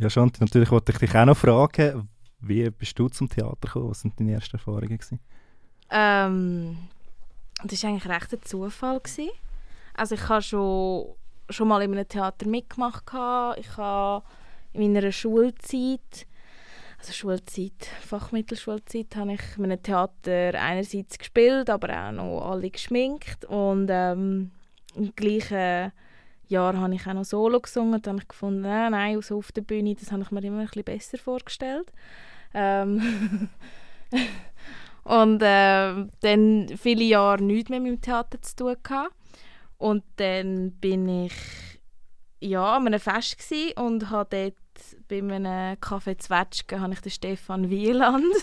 [0.00, 2.08] Ja, Shanti, natürlich wollte ich dich auch noch fragen,
[2.38, 3.90] wie bist du zum Theater gekommen?
[3.90, 4.96] Was sind deine ersten Erfahrungen?
[4.96, 5.18] Gewesen?
[5.90, 6.78] ähm,
[7.64, 9.00] das war eigentlich recht ein Zufall.
[9.00, 9.30] Gewesen.
[9.94, 11.14] Also ich habe schon,
[11.50, 13.06] schon mal in einem Theater mitgemacht.
[13.06, 13.58] gehabt.
[13.58, 14.24] Ich habe
[14.72, 16.26] in meiner Schulzeit,
[16.98, 23.44] also Schulzeit, Fachmittelschulzeit, habe ich in einem Theater einerseits gespielt, aber auch noch alle geschminkt.
[23.46, 24.52] Und ähm,
[24.94, 25.92] im gleichen
[26.48, 28.00] Jahr habe ich auch noch Solo gesungen.
[28.00, 30.60] Da habe ich gefunden, nein, nein, so auf der Bühne, das habe ich mir immer
[30.60, 31.92] ein bisschen besser vorgestellt.
[32.54, 33.48] Ähm
[35.08, 39.14] und ähm, dann viele Jahre nichts mehr mit dem Theater zu tun gehabt.
[39.78, 41.32] Und dann bin ich
[42.40, 43.36] ja, an einem Fest
[43.76, 48.34] und habe dort bei einem Café Zwetschgen habe ich den Stefan Wieland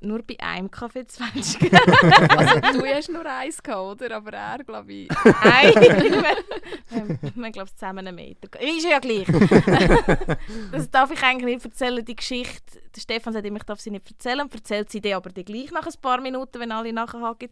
[0.00, 1.70] nur bei einem Café Zwetschgen
[2.28, 4.16] Also du hast nur eins gehabt, oder?
[4.16, 5.08] Aber er, glaube ich...
[5.24, 6.22] Nein, wir,
[7.34, 8.48] wir haben glaube ich zusammen einen Meter.
[8.60, 9.26] Ist ja gleich.
[10.72, 12.80] das darf ich eigentlich nicht erzählen, die Geschichte.
[12.94, 15.44] Der Stefan sagt immer, ich darf sie nicht erzählen und erzählt sie die aber dann
[15.44, 17.48] gleich nach ein paar Minuten, wenn alle nachhaken.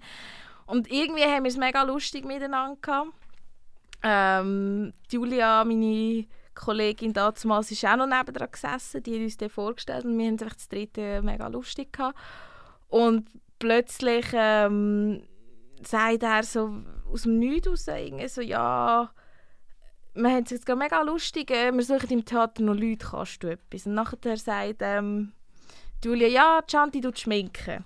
[0.66, 3.10] Und irgendwie haben wir es mega lustig miteinander gehabt.
[4.02, 6.26] Ähm, Julia, meine
[6.56, 9.02] Kollegin damals, ist auch noch nebendran gesessen.
[9.02, 12.18] Die hat uns den vorgestellt und wir haben es das dritte mega lustig gehabt.
[12.88, 13.28] Und
[13.58, 15.22] plötzlich ähm,
[15.82, 16.82] sagt er so
[17.12, 19.10] aus dem Nichts raus, so, ja,
[20.14, 23.48] wir haben es jetzt mega lustig, äh, wir suchen im Theater noch Leute, kannst du
[23.48, 23.86] etwas?
[23.86, 25.32] Und nachher sagt ähm,
[26.04, 27.84] Julia, ja, Chanti tut schminken.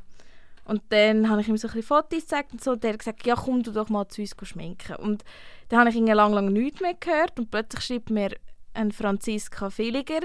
[0.65, 3.27] Und dann habe ich ihm so ein Fotos gezeigt und so, und der hat gesagt,
[3.27, 4.97] ja komm du doch mal zu uns schminken.
[4.97, 5.25] Und
[5.69, 8.31] dann habe ich ihn lang, lang nichts mehr gehört und plötzlich schreibt mir
[8.75, 10.21] ein Franziska Villiger,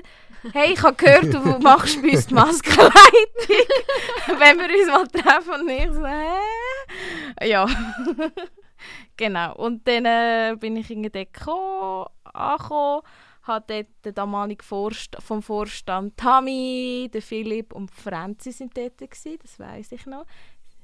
[0.54, 2.92] hey, ich habe gehört, du machst bei uns die Maskenleitung,
[4.40, 5.62] wenn wir uns mal treffen.
[5.62, 7.48] Und ich so, hä?
[7.50, 7.68] Ja.
[9.18, 9.56] genau.
[9.56, 13.02] Und dann äh, bin ich in gekommen, angekommen,
[13.44, 19.38] habe dort den damaligen Vorst vom Vorstand Tammy, der Philipp und Franzi sind dort gewesen,
[19.42, 20.26] das weiß ich noch.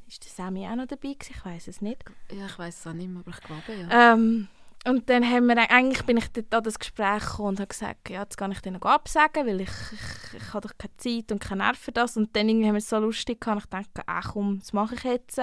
[0.07, 1.33] Ist der Sammy auch noch dabei gewesen?
[1.35, 2.03] Ich weiß es nicht.
[2.31, 4.13] Ja, ich weiß es auch nicht mehr, aber ich glaube ja.
[4.13, 4.47] Ähm,
[4.87, 8.09] und dann haben wir, eigentlich bin ich dort an das Gespräch gekommen und habe gesagt,
[8.09, 11.39] ja, jetzt kann ich denen absagen, weil ich, ich, ich habe doch keine Zeit und
[11.39, 12.17] keine Nerven für das.
[12.17, 14.95] Und dann irgendwie haben wir es so lustig gehabt, ich dachte, ach komm, das mache
[14.95, 15.39] ich jetzt.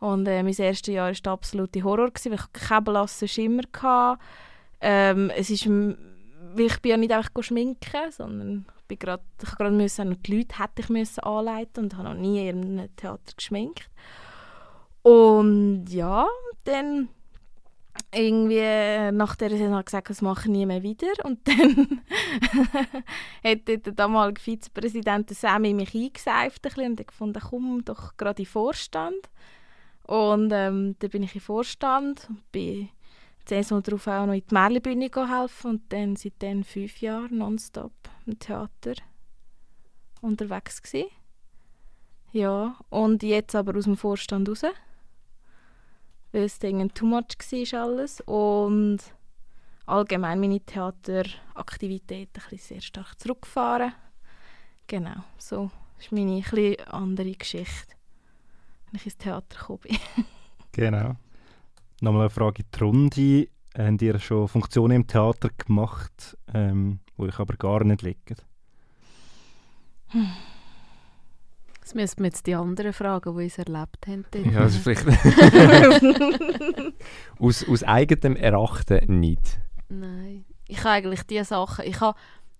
[0.00, 3.62] Und äh, mein erstes Jahr war der absolute Horror, gewesen, weil ich keinen blassen Schimmer
[3.80, 4.20] hatte.
[4.82, 5.96] Ähm, es ist, weil
[6.66, 10.36] ich bin ja nicht einfach schminken, sondern ich bin grad, ich gerade müssen, noch die
[10.36, 13.88] Leute hätte ich müssen anleiten und habe noch nie in einem Theater geschminkt.
[15.02, 16.26] Und ja,
[16.64, 17.08] dann
[18.12, 21.12] irgendwie nach der Saison gesagt, das mache ich nie mehr wieder.
[21.24, 22.00] Und dann
[23.44, 28.50] hat der damalige Vizepräsident Sammy mich eingeseift und ich gefunden, komm doch gerade in den
[28.50, 29.30] Vorstand.
[30.04, 32.88] Und ähm, dann bin ich im Vorstand und bin
[33.48, 37.92] die Saison darauf auch noch in die Merlibühne helfen und dann seitdem fünf Jahre nonstop
[38.26, 38.94] im Theater
[40.20, 41.10] unterwegs gewesen.
[42.32, 44.64] Ja, und jetzt aber aus dem Vorstand raus
[46.32, 48.98] weil es dann too much war alles und
[49.86, 53.92] allgemein meine Theateraktivitäten ein sehr stark zurückgefahren.
[54.86, 57.94] Genau, so ist meine ein andere Geschichte,
[58.86, 59.98] wenn ich ins Theater gekommen bin.
[60.72, 61.16] genau.
[62.00, 63.48] Nochmal eine Frage in die Runde.
[63.76, 68.36] Habt ihr schon Funktionen im Theater gemacht, ähm, wo euch aber gar nicht liegen?
[70.08, 70.30] Hm.
[71.80, 74.24] Das müssen wir jetzt die anderen fragen, die es erlebt haben.
[74.52, 75.06] Ja, das ist vielleicht
[77.38, 79.58] aus, aus eigenem Erachten nicht.
[79.88, 80.44] Nein.
[80.68, 82.16] Ich habe eigentlich diese Sachen, ich habe,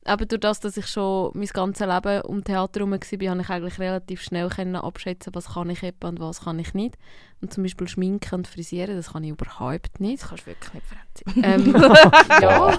[0.07, 3.51] eben durch das, dass ich schon mein ganzes Leben um Theater herum war, habe ich
[3.51, 6.97] eigentlich relativ schnell können abschätzen, was kann ich und was kann ich nicht.
[7.41, 10.23] Und zum Beispiel Schminken und Frisieren, das kann ich überhaupt nicht.
[10.23, 11.73] Das kannst du wirklich nicht ähm,
[12.43, 12.77] Ja,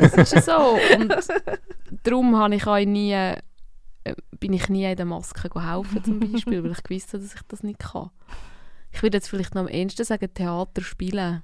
[0.00, 0.78] das ist so.
[0.98, 1.14] Und
[2.02, 3.34] darum habe ich auch nie
[4.38, 7.42] bin ich nie in der Maske helfen zum Beispiel, weil ich gewusst habe, dass ich
[7.48, 8.10] das nicht kann.
[8.92, 11.42] Ich würde jetzt vielleicht noch am ehesten sagen, Theater spielen.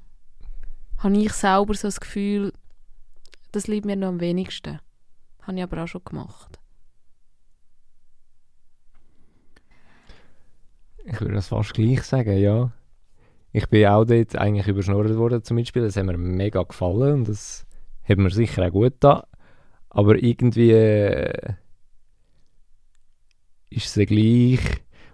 [0.98, 2.52] Habe ich selber so das Gefühl,
[3.52, 4.78] das liegt mir noch am wenigsten.
[5.42, 6.58] Habe ich aber auch schon gemacht.
[11.04, 12.70] Ich würde das fast gleich sagen, ja.
[13.52, 15.88] Ich bin auch dort eigentlich überschnurrt worden zum Mitspielen.
[15.88, 17.66] Das hat mir mega gefallen und das
[18.04, 19.22] hat mir sicher auch gut getan.
[19.88, 20.72] Aber irgendwie...
[23.70, 24.60] Ist es gleich.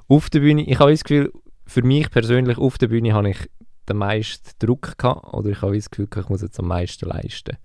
[0.09, 1.33] Auf der Bühne, ich habe das Gefühl,
[1.67, 3.39] für mich persönlich auf der Bühne habe ich
[3.89, 7.57] den meisten Druck gehabt, oder ich habe das Gefühl, ich muss jetzt am meisten leisten.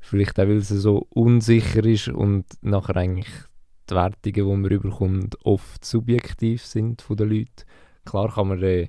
[0.00, 3.28] Vielleicht auch, weil es so unsicher ist und nachher eigentlich
[3.90, 7.64] die Wertungen, die man überkommt, oft subjektiv sind von den Leuten.
[8.04, 8.88] Klar kann man äh,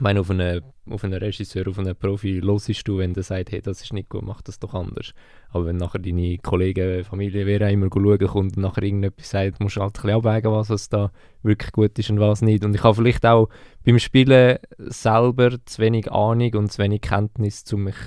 [0.00, 3.52] ich meine, auf einen, auf einen Regisseur, auf einen Profi hörst du, wenn der sagt,
[3.52, 5.12] hey, das ist nicht gut, mach das doch anders.
[5.50, 9.60] Aber wenn nachher deine Kollegen, Familie, wer auch immer schauen kommt und nachher irgendetwas sagt,
[9.60, 12.64] musst du halt ein bisschen abwägen, was, was da wirklich gut ist und was nicht.
[12.64, 13.50] Und ich habe vielleicht auch
[13.84, 17.98] beim Spielen selber zu wenig Ahnung und zu wenig Kenntnis, um mich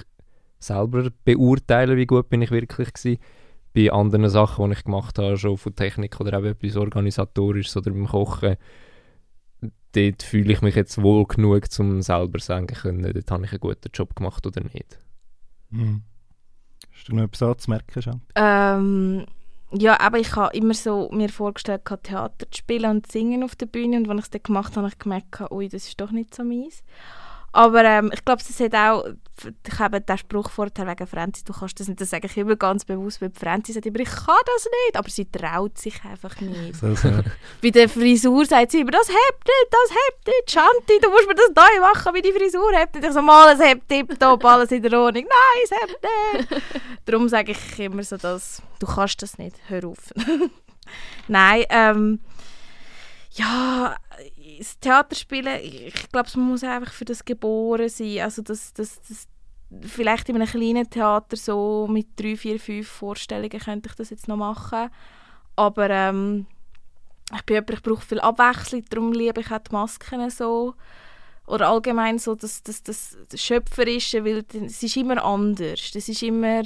[0.58, 3.22] selber beurteilen, wie gut bin ich wirklich gewesen.
[3.76, 7.92] Bei anderen Sachen, die ich gemacht habe, schon von Technik oder auch etwas Organisatorisches oder
[7.92, 8.58] beim Kochen,
[9.94, 13.60] dort fühle ich mich jetzt wohl genug, um selber sagen können, dort habe ich einen
[13.60, 15.00] guten Job gemacht oder nicht.
[15.70, 16.04] Mhm.
[16.94, 18.22] Hast du noch etwas anzumerken, Jean?
[18.36, 19.26] Ähm,
[19.72, 23.56] ja, aber ich habe immer so mir vorgestellt, Theater zu spielen und zu singen auf
[23.56, 26.00] der Bühne und als ich es dann gemacht habe, habe ich gemerkt, ui, das ist
[26.00, 26.84] doch nicht so meins.
[27.54, 29.06] Aber ähm, ich glaube, es hat auch,
[29.68, 32.56] ich habe den Spruch vorher wegen Franzi, du kannst das nicht, das sage ich immer
[32.56, 36.40] ganz bewusst, weil Franzi sagt immer, ich kann das nicht, aber sie traut sich einfach
[36.42, 36.76] nicht.
[36.76, 37.12] So, so.
[37.62, 41.28] Bei der Frisur sagt sie immer, das hebt nicht, das hebt nicht, Shanti, du musst
[41.28, 43.06] mir das neu machen, wie die Frisur hebt nicht.
[43.06, 45.26] Ich so, mal, es hebt tipptopp, alles in der Ordnung.
[45.26, 46.64] Nein, es hebt nicht.
[47.06, 50.12] Darum sage ich immer so, dass, du kannst das nicht, hör auf.
[51.28, 52.20] Nein, ähm,
[53.36, 53.96] ja,
[54.60, 58.20] das Theaterspielen, ich glaube, man muss einfach für das geboren sein.
[58.20, 59.28] Also das, das, das,
[59.82, 64.28] vielleicht in einem kleinen Theater so mit drei, vier, fünf Vorstellungen könnte ich das jetzt
[64.28, 64.90] noch machen.
[65.56, 66.46] Aber ähm,
[67.34, 70.76] ich bin jemand, ich brauche viel Abwechslung, darum liebe ich auch die Masken so.
[71.46, 75.92] Oder allgemein so das, das, das, Schöpferische, weil es ist immer anders.
[75.92, 76.64] Das ist immer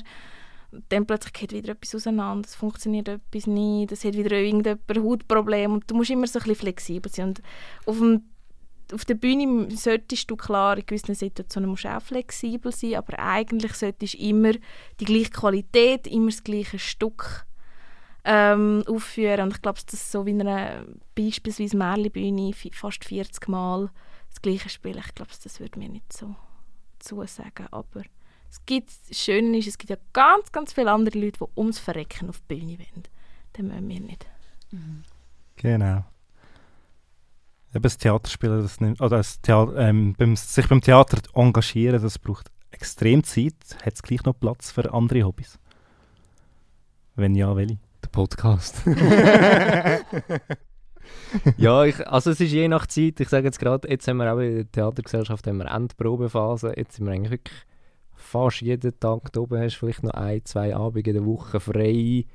[0.90, 5.74] dann plötzlich geht wieder etwas auseinander, es funktioniert etwas nicht, es hat wieder irgendjemand Hautproblem
[5.74, 7.30] und du musst immer so ein bisschen flexibel sein.
[7.30, 7.42] Und
[7.86, 8.22] auf, dem,
[8.94, 13.74] auf der Bühne solltest du klar, in gewissen Situationen musst auch flexibel sein, aber eigentlich
[13.74, 14.54] solltest du immer
[15.00, 17.46] die gleiche Qualität, immer das gleiche Stück
[18.24, 19.42] ähm, aufführen.
[19.42, 23.90] Und ich glaube, das ist so wie eine beispielsweise Märli-Bühne, fast 40 Mal
[24.30, 25.02] das gleiche spielen.
[25.06, 26.36] Ich glaube, das würde mir nicht so
[27.00, 28.04] zusagen, aber
[28.50, 31.80] es gibt, das Schöne ist, es gibt ja ganz, ganz viele andere Leute, die ums
[31.80, 33.04] Verrecken auf die Bühne wollen.
[33.54, 34.26] Das müssen wir nicht.
[34.72, 35.04] Mhm.
[35.58, 36.06] Genau.
[37.74, 42.18] Eben das Theaterspielen, das nimmt, oder das Theater, ähm, beim, sich beim Theater engagieren, das
[42.18, 43.54] braucht extrem Zeit.
[43.84, 45.60] Hat es gleich noch Platz für andere Hobbys?
[47.16, 47.78] Wenn ja, welche?
[48.04, 48.84] Der Podcast.
[51.58, 53.20] ja, ich, also es ist je nach Zeit.
[53.20, 56.74] Ich sage jetzt gerade, jetzt haben wir auch in der Theatergesellschaft haben wir Endprobephase.
[56.76, 57.66] Jetzt sind wir eigentlich wirklich
[58.18, 62.26] fast jeden Tag da oben hast, vielleicht noch ein, zwei Abende in der Woche frei.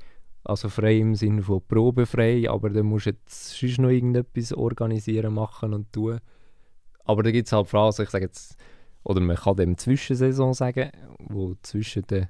[0.45, 5.33] Also frei im Sinne von probefrei, aber dann musst du jetzt sonst noch irgendetwas organisieren,
[5.33, 6.19] machen und tun.
[7.05, 8.57] Aber da gibt es halt Phrasen, ich sage jetzt,
[9.03, 12.29] oder man kann dem Zwischensaison sagen, wo zwischen der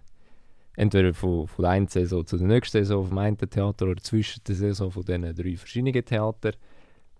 [0.76, 4.44] entweder von, von der einen Saison zu der nächsten Saison vom einen Theater oder zwischen
[4.48, 6.56] der Saison von diesen drei verschiedenen Theatern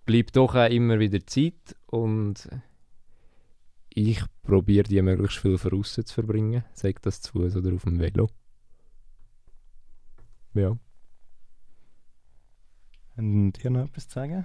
[0.04, 2.48] bleibt doch auch immer wieder Zeit und
[3.94, 8.00] ich probiere die möglichst viel voraus zu verbringen, sei das zu Fuß oder auf dem
[8.00, 8.28] Velo.
[10.54, 10.76] Ja.
[13.16, 14.44] Und ihr noch etwas zu sagen?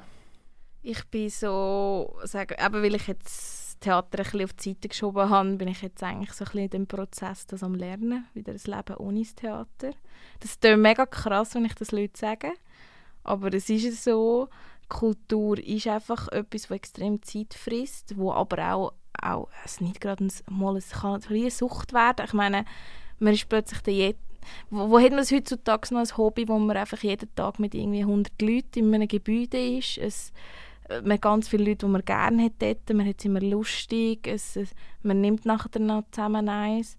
[0.82, 4.88] Ich bin so, sagen, eben weil ich jetzt das Theater ein bisschen auf die Seite
[4.88, 8.28] geschoben habe, bin ich jetzt eigentlich so ein bisschen in dem Prozess das am Lernen,
[8.34, 9.94] wieder ein Leben ohne das Theater.
[10.40, 12.54] Das ist mega krass, wenn ich das Leute sage,
[13.24, 14.48] aber es ist so,
[14.90, 20.28] Kultur ist einfach etwas, das extrem Zeit frisst, wo aber auch, auch es nicht gerade
[20.50, 22.26] mal es kann eine Sucht werden.
[22.26, 22.66] Ich meine,
[23.20, 24.14] man ist plötzlich der
[24.70, 27.76] wo, wo hat man es heutzutage noch als Hobby, wo man einfach jeden Tag mit
[27.76, 29.98] irgendwie 100 Leuten in einem Gebäude ist?
[29.98, 30.32] Es,
[31.04, 34.28] man hat ganz viele Leute, die man gerne hat dort, man hat es immer lustig,
[34.28, 34.72] es, es,
[35.04, 36.98] man nimmt nachher noch zusammen eins.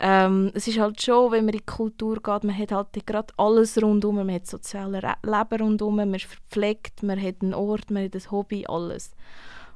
[0.00, 3.34] Ähm, es ist halt schon, wenn man in die Kultur geht, man hat halt gerade
[3.36, 8.04] alles rundum, man hat soziales Leben rundum, man ist verpflegt, man hat einen Ort, man
[8.04, 9.10] hat ein Hobby, alles.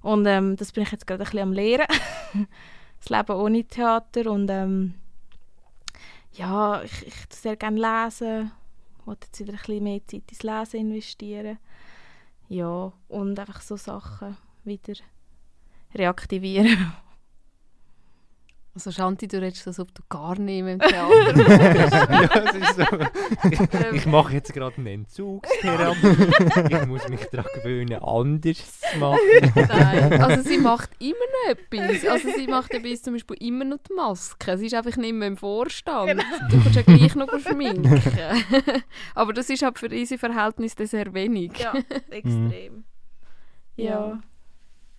[0.02, 1.86] Und ähm, das bin ich jetzt gerade ein bisschen am Lehren.
[3.00, 4.94] das Leben ohne Theater und ähm,
[6.32, 8.52] ja, ich, ich sehr gerne lesen.
[8.98, 11.58] Ich wollte jetzt wieder ein bisschen mehr Zeit ins Lesen investieren.
[12.48, 14.94] Ja, und einfach so Sachen wieder
[15.94, 16.92] reaktivieren.
[18.74, 21.48] Also Shanti, du redest, als ob du gar nicht mehr im Theater bist.
[21.50, 23.50] ja, es ist so.
[23.50, 26.74] Ich, ich mache jetzt gerade eine Entzugstherapie.
[26.74, 29.18] ich muss mich daran gewöhnen, anders zu machen.
[29.54, 32.06] Nein, also sie macht immer noch etwas.
[32.06, 34.56] Also sie macht etwas, zum Beispiel immer noch die Maske.
[34.56, 36.08] Sie ist einfach nicht mehr im Vorstand.
[36.08, 36.22] Genau.
[36.48, 38.02] Du kannst ja gleich noch schminken.
[39.14, 41.58] Aber das ist halt für unsere Verhältnisse sehr wenig.
[41.58, 41.74] Ja,
[42.08, 42.84] extrem.
[43.76, 43.84] ja.
[43.84, 44.22] ja.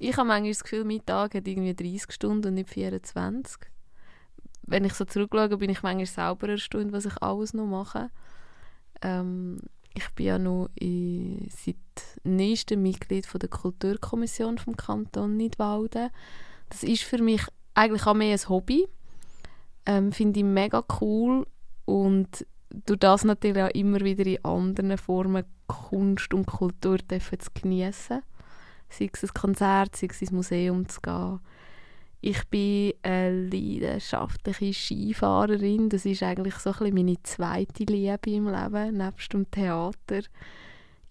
[0.04, 3.58] Ich habe manchmal das Gefühl, mein Tag hat irgendwie 30 Stunden und nicht 24.
[4.64, 8.10] Wenn ich so zurückschaue, bin ich manchmal selber erstaunt, was ich alles noch mache.
[9.02, 9.62] Ähm,
[9.94, 11.78] ich bin ja noch in, seit
[12.26, 16.10] nächstem Mitglied von der Kulturkommission vom Kanton Nidwalden.
[16.68, 18.90] Das ist für mich eigentlich auch mehr ein Hobby.
[19.86, 21.48] Ähm, Finde ich mega cool
[21.86, 28.22] und durch das natürlich auch immer wieder in anderen Formen Kunst und Kultur zu genießen
[28.94, 31.40] sei es ein Konzert, sei es ins Museum zu gehen.
[32.22, 35.90] Ich bin eine leidenschaftliche Skifahrerin.
[35.90, 38.98] Das ist eigentlich so ein meine zweite Liebe im Leben.
[38.98, 40.22] Nebst dem Theater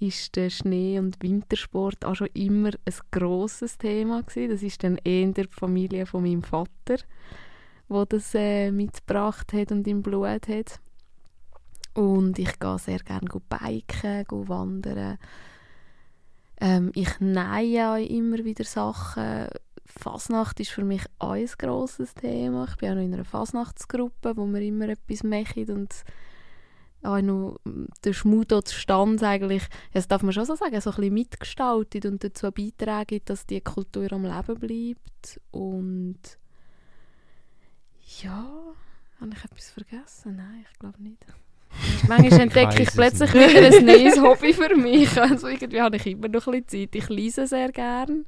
[0.01, 4.51] ist der Schnee- und Wintersport auch schon immer ein grosses Thema gewesen.
[4.51, 6.97] Das ist dann eher in der Familie von meinem Vater,
[7.89, 10.81] wo das äh, mitgebracht hat und im Blut hat.
[11.95, 15.19] Und ich gehe sehr gerne biken, wandern
[16.63, 19.49] ähm, ich nähe auch immer wieder Sachen.
[19.85, 22.67] Fasnacht ist für mich auch ein grosses Thema.
[22.71, 25.93] Ich bin auch noch in einer Fasnachtsgruppe, wo wir immer etwas machen und
[27.03, 30.91] auch noch hm, der Schmut oder Stand eigentlich, das darf man schon so sagen, so
[30.91, 35.41] ein bisschen mitgestaltet und dazu beitragen, dass die Kultur am Leben bleibt.
[35.51, 36.21] Und
[38.23, 38.49] ja,
[39.21, 40.37] habe ich etwas vergessen?
[40.37, 41.27] Nein, ich glaube nicht.
[42.09, 45.21] Manchmal entdecke ich, ich plötzlich wieder ein neues Hobby für mich.
[45.21, 46.95] Also irgendwie habe ich immer noch ein bisschen Zeit.
[46.95, 48.25] Ich lese sehr gerne.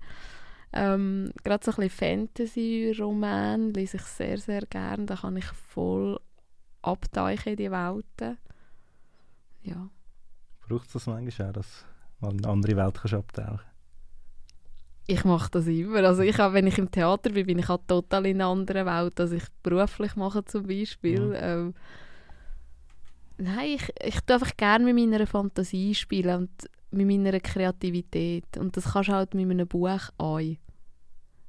[0.73, 5.07] Ähm, Gerade so ein bisschen Fantasy-Roman lese ich sehr, sehr gerne.
[5.07, 6.19] Da kann ich voll
[6.83, 8.39] abtauchen in die Welten.
[9.63, 9.89] Ja.
[10.67, 11.85] Braucht es das manchmal auch, dass
[12.21, 13.61] mal in eine andere Welt kannst abtauchen
[15.07, 16.03] ich mache das immer.
[16.05, 18.87] Also ich auch, wenn ich im Theater bin, bin ich halt total in einer anderen
[18.87, 21.29] Welt, als ich beruflich mache zum Beispiel.
[21.29, 21.35] Mhm.
[21.37, 21.75] Ähm,
[23.37, 28.57] Nein, ich, ich tue einfach gerne mit meiner Fantasie spielen und mit meiner Kreativität.
[28.59, 30.57] Und das kannst du halt mit einem Buch an.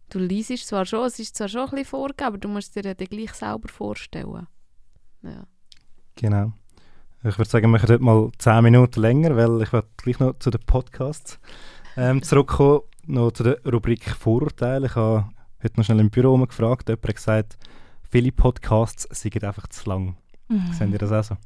[0.10, 2.84] Du liest zwar schon, es ist zwar schon ein bisschen vorgegeben, aber du musst dir
[2.84, 4.48] ja dann gleich selber vorstellen.
[5.24, 5.46] Ja.
[6.16, 6.54] Genau.
[7.24, 10.38] Ich würde sagen, wir machen heute mal 10 Minuten länger, weil ich werde gleich noch
[10.38, 11.40] zu den Podcasts
[11.98, 14.86] ähm, zurückkommen, noch zu der Rubrik Vorurteile.
[14.86, 15.30] Ich habe
[15.64, 17.58] heute noch schnell im Büro gefragt, jemand hat gesagt,
[18.10, 20.18] viele Podcasts sind einfach zu lang.
[20.50, 20.72] Mhm.
[20.72, 21.38] Seht ihr das auch so?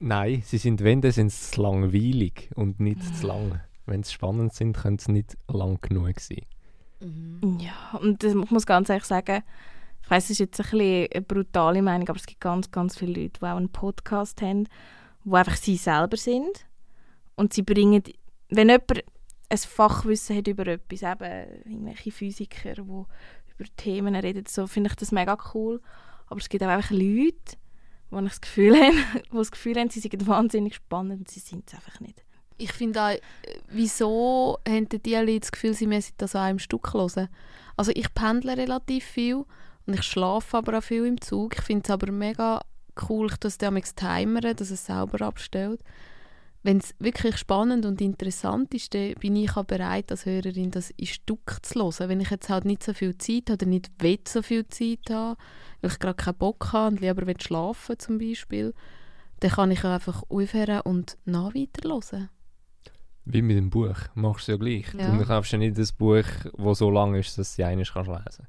[0.00, 3.60] Nein, sie sind, wenn, dann sind sie langweilig und nicht zu lang.
[3.84, 6.46] Wenn sie spannend sind, können sie nicht lang genug sein.
[7.00, 7.58] Mhm.
[7.60, 9.42] Ja, und das muss ganz ehrlich sagen,
[10.02, 12.96] ich weiß, es ist jetzt ein bisschen eine brutale Meinung, aber es gibt ganz, ganz
[12.98, 14.68] viele Leute, die auch einen Podcast haben,
[15.24, 16.66] die einfach sie selber sind.
[17.36, 18.02] Und sie bringen,
[18.48, 19.04] wenn jemand
[19.50, 24.96] ein Fachwissen hat über etwas, eben irgendwelche Physiker, die über Themen reden, so finde ich
[24.96, 25.82] das mega cool.
[26.28, 27.56] Aber es gibt auch einfach Leute,
[28.10, 31.40] wo ich das Gefühl habe, wo das Gefühl haben, sie sind wahnsinnig spannend und sie
[31.40, 32.22] sind es einfach nicht.
[32.58, 33.20] ich finde auch, äh,
[33.68, 37.28] wieso haben die alle das Gefühl, sie müssen das an einem Stück hören?
[37.76, 39.44] Also ich pendle relativ viel
[39.86, 41.56] und ich schlafe aber auch viel im Zug.
[41.56, 42.60] Ich finde es aber mega
[43.08, 45.80] cool, dass der amix timern, dass es selber abstellt.
[46.62, 50.90] Wenn es wirklich spannend und interessant ist, dann bin ich auch bereit, als Hörerin das
[50.90, 52.08] in Stück zu hören.
[52.10, 55.08] Wenn ich jetzt halt nicht so viel Zeit habe oder nicht will so viel Zeit
[55.10, 55.38] habe,
[55.80, 58.74] weil ich gerade keinen Bock habe und lieber will schlafen zum Beispiel,
[59.40, 62.28] dann kann ich einfach aufhören und nach weiter hören.
[63.24, 63.96] Wie mit dem Buch.
[64.14, 64.92] Machst du ja gleich.
[64.94, 65.16] Ja.
[65.16, 66.24] Du kaufst ja nicht ein Buch,
[66.58, 68.40] das so lang ist, dass du eines kannst lesen kannst.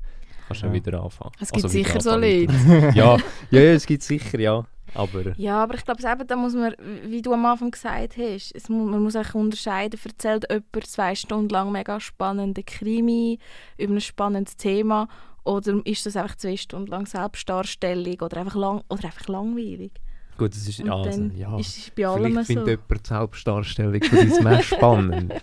[0.48, 0.74] Kannst du Ja.
[0.74, 1.32] ja wieder anfangen.
[1.40, 2.48] Es gibt Also sicher so anfangen.
[2.48, 2.92] Leute.
[2.98, 3.18] ja,
[3.52, 4.66] ja, ja, es gibt sicher, ja.
[4.94, 6.76] Aber Ja, aber ich glaube, eben, da muss man,
[7.06, 11.16] wie du am Anfang gesagt hast, es mu man muss eigentlich unterscheiden, erzählt jemand zwei
[11.16, 13.40] Stunden lang mega spannende Krimi
[13.78, 15.08] über ein spannendes Thema
[15.44, 19.94] oder ist das einfach zwei Stunden lang Selbstdarstellung oder einfach, lang oder einfach langweilig?
[20.42, 21.58] gut, es ist Und ja, also, dann ja.
[21.60, 22.54] ist es bei allem Vielleicht so.
[22.54, 25.34] findet jemand die Selbstdarstellung von uns mehr spannend.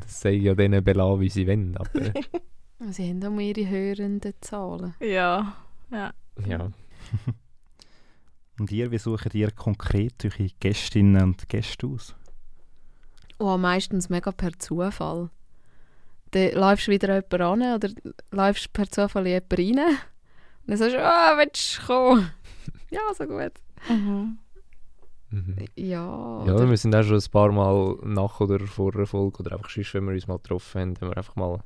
[0.00, 1.76] Das sei ja denen belassen, wie sie wollen.
[1.76, 1.88] Aber
[2.90, 4.94] Sie haben auch mal ihre hörenden Zahlen.
[5.00, 5.56] Ja,
[5.90, 6.12] ja.
[6.46, 6.70] ja.
[8.60, 12.14] Und ihr, wie sucht ihr konkret eure Gästinnen und Gäste aus?
[13.38, 15.30] Oh, meistens mega per Zufall.
[16.32, 17.88] Dann läufst du wieder jemand an oder
[18.32, 19.88] läufst per Zufall in jemanden rein.
[19.88, 19.98] Und
[20.66, 22.30] dann sagst du, ah, willst du kommen?
[22.90, 23.52] ja, so gut.
[23.88, 24.38] Mhm.
[25.30, 25.56] Mhm.
[25.76, 29.52] Ja, Ja, wir sind auch schon ein paar Mal nach oder vor einer Folge oder
[29.52, 31.60] einfach sonst, wenn wir uns mal getroffen haben, haben wir einfach mal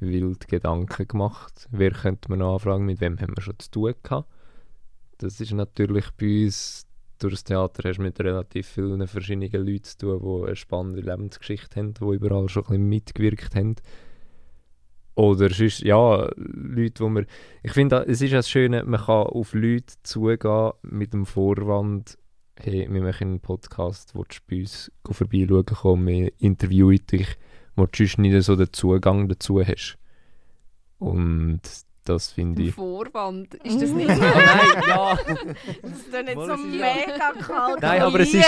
[0.00, 1.66] wild Gedanken gemacht.
[1.70, 4.28] Wer könnte man noch anfragen, mit wem haben wir schon zu tun gehabt.
[5.18, 6.86] Das ist natürlich bei uns,
[7.18, 11.00] durch das Theater hast du mit relativ vielen verschiedenen Leuten zu tun, die eine spannende
[11.00, 13.76] Lebensgeschichte haben, die überall schon ein bisschen mitgewirkt haben.
[15.14, 17.26] Oder sonst, ja, Leute, wo man...
[17.62, 22.18] Ich finde, es ist das Schöne, man kann auf Leute zugehen mit dem Vorwand,
[22.56, 27.28] hey, wir machen einen Podcast, willst du bei uns vorbeischauen kommen, wir interviewen dich,
[27.76, 29.98] wo du sonst nicht so den Zugang dazu hast.
[30.98, 31.60] Und
[32.04, 32.74] das finde ein ich...
[32.74, 33.54] Vorwand.
[33.54, 35.18] Ist das nicht Ah, nein, ja!
[35.82, 37.82] Das ist doch nicht Mal, so mega kalkuliert.
[37.82, 38.46] Nein, aber es ist-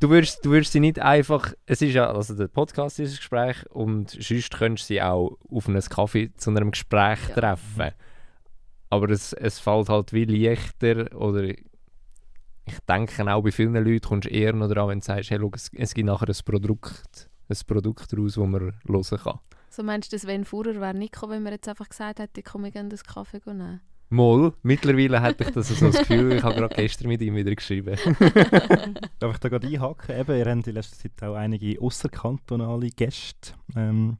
[0.00, 1.52] Du würdest, du würdest sie nicht einfach...
[1.66, 2.10] Es ist ja...
[2.10, 6.32] Also der Podcast ist ein Gespräch und sonst könntest du sie auch auf einen Kaffee
[6.36, 7.34] zu einem Gespräch Ja.
[7.34, 7.90] treffen.
[8.88, 11.44] Aber es, es fällt halt wie leichter oder...
[12.66, 15.38] Ich denke auch bei vielen Leuten kommst du eher noch dran, wenn du sagst, hey,
[15.40, 19.38] schau, es, es gibt nachher ein Produkt, ein Produkt daraus, das man hören kann.
[19.70, 22.42] So meinst du, dass wenn Fuhrer wäre nicht gekommen, wenn wir jetzt einfach gesagt hätten,
[22.44, 23.80] komm, wir gehen einen Kaffee nehmen?
[24.12, 27.54] Moll, mittlerweile hätte ich das so das Gefühl, ich habe gerade gestern mit ihm wieder
[27.54, 27.94] geschrieben.
[29.20, 30.18] Darf ich da gerade einhaken?
[30.18, 33.52] Eben, ihr habt in letzter Zeit auch einige außerkantonale Gäste.
[33.76, 34.18] Ähm,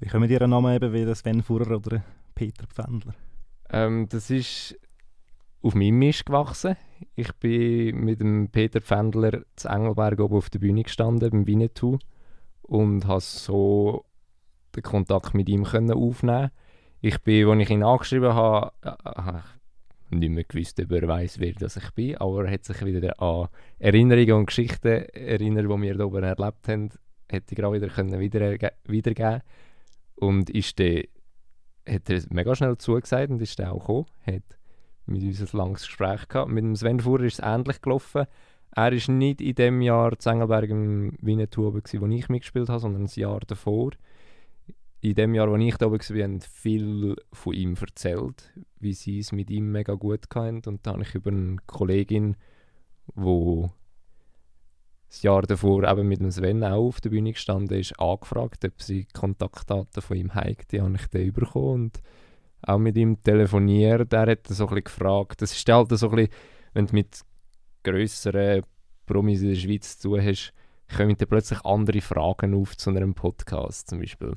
[0.00, 2.04] wie kommen ihr Namen eben wie der Sven Fuhrer oder
[2.34, 3.14] Peter Pfändler?
[3.70, 4.78] Ähm, das ist
[5.62, 6.76] auf meinem Mist gewachsen.
[7.14, 11.98] Ich bin mit dem Peter Pfändler zu Engelberg oben auf der Bühne gestanden, beim Winnetou.
[12.60, 14.04] Und habe so
[14.76, 16.50] den Kontakt mit ihm können aufnehmen
[17.00, 19.42] Ich bin, als ich ihn angeschrieben habe, äh, habe
[20.10, 22.16] ich nicht mehr gewusst, ob er weiss, wer das ich bin.
[22.16, 23.48] Aber er hat sich wieder an
[23.78, 26.90] Erinnerungen und Geschichten erinnert, die wir hier oben erlebt haben.
[27.28, 29.42] Hätte ich gerade wieder können wiedererge- wiedergeben
[30.16, 31.02] Und ist dann
[31.88, 34.06] hat er mega schnell zugesagt und ist dann auch gekommen.
[34.26, 34.42] Hat
[35.06, 36.50] mit uns ein langes Gespräch gehabt.
[36.50, 38.26] Mit dem Sven Fuhrer ist es ähnlich gelaufen.
[38.74, 43.04] Er war nicht in dem Jahr zu Engelberg im Winnetou wo ich mitgespielt habe, sondern
[43.04, 43.92] ein Jahr davor.
[45.06, 49.20] In dem Jahr, wo ich da oben war, haben viel von ihm erzählt, wie sie
[49.20, 50.62] es mit ihm mega gut hatten.
[50.66, 52.34] Und dann habe ich über eine Kollegin,
[53.14, 53.66] die
[55.08, 58.82] das Jahr davor eben mit dem Sven auch auf der Bühne gestanden ist, angefragt, ob
[58.82, 60.56] sie Kontaktdaten von ihm haben.
[60.72, 62.02] Die habe ich dann bekommen und
[62.62, 64.12] auch mit ihm telefoniert.
[64.12, 65.40] Er hat so ein bisschen gefragt.
[65.40, 66.32] Das ist halt so ein bisschen,
[66.72, 67.20] wenn du mit
[67.84, 68.64] grösseren
[69.06, 70.52] Promis in der Schweiz zu hast,
[70.96, 73.88] kommen dann plötzlich andere Fragen auf zu einem Podcast.
[73.88, 74.34] Zum Beispiel,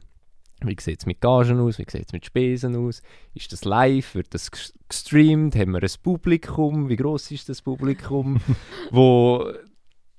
[0.64, 1.78] wie sieht es mit Gagen aus?
[1.80, 3.02] Wie sieht es mit Spesen aus?
[3.34, 4.16] Ist das live?
[4.16, 5.56] Wird das ges- gestreamt?
[5.56, 6.90] Haben wir ein Publikum?
[6.90, 8.40] Wie groß ist das Publikum?
[8.92, 9.52] wo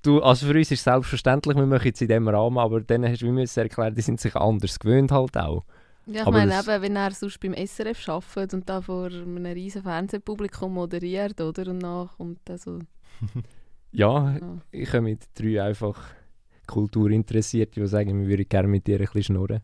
[0.01, 3.05] du, also für uns ist es selbstverständlich, wir machen jetzt in dem Rahmen, aber dann
[3.05, 5.63] hast du wie müssen erklären, die sind sich anders gewöhnt halt auch.
[6.07, 9.45] Ja, ich Aber meine eben, wenn er sonst beim SRF arbeitet und da vor einem
[9.45, 11.67] riesen Fernsehpublikum moderiert, oder?
[11.69, 12.79] Und dann kommt dann so...
[13.93, 14.57] Ja, Ja.
[14.71, 16.01] ich komme mit drei einfach
[16.65, 19.61] Kulturinteressierte, die sagen, wir würden gerne mit dir ein bisschen schnurren.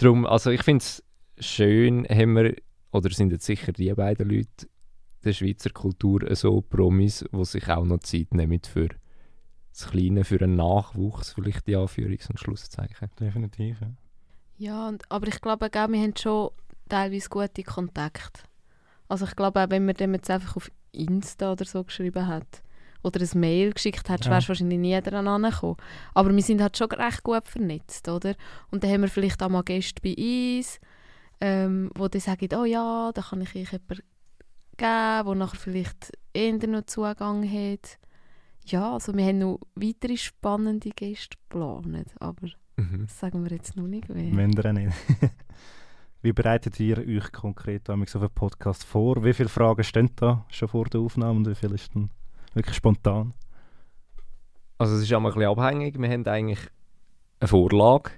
[0.00, 1.04] Darum, also ich finde es
[1.38, 2.56] schön, haben wir,
[2.90, 4.66] oder sind jetzt sicher die beiden Leute
[5.22, 8.88] der Schweizer Kultur so Promis, die sich auch noch Zeit nehmen für
[9.72, 13.10] das Kleine, für einen Nachwuchs, vielleicht die Anführungs- und Schlusszeichen.
[13.20, 13.92] Definitiv, ja.
[14.56, 16.50] Ja, und, aber ich glaube, auch, wir haben schon
[16.88, 18.42] teilweise gute Kontakte.
[19.06, 22.62] Also ich glaube auch, wenn man dem jetzt einfach auf Insta oder so geschrieben hat
[23.02, 24.32] oder ein Mail geschickt hättest, Ja.
[24.32, 25.76] wärst du wahrscheinlich nie daran angekommen.
[26.14, 28.34] Aber wir sind halt schon recht gut vernetzt, oder?
[28.70, 30.14] Und dann haben wir vielleicht auch mal Gäste bei
[30.58, 30.78] uns,
[31.40, 34.02] ähm, wo dann sagen, oh ja, da kann ich euch jemanden
[34.76, 37.98] geben, der nachher vielleicht eher noch Zugang hat.
[38.66, 43.02] Ja, also wir haben noch weitere spannende Gäste geplant, aber Mhm.
[43.06, 44.34] das sagen wir jetzt noch nicht mehr.
[44.36, 44.92] Wenn ihr auch nicht.
[46.22, 49.24] Wie bereitet ihr euch konkret auf einen Podcast vor?
[49.24, 52.10] Wie viele Fragen stehen da schon vor der Aufnahme und wie viel ist dann
[52.54, 53.34] wirklich spontan?
[54.78, 55.98] Also es ist auch ein bisschen abhängig.
[55.98, 56.60] Wir haben eigentlich
[57.40, 58.12] eine Vorlage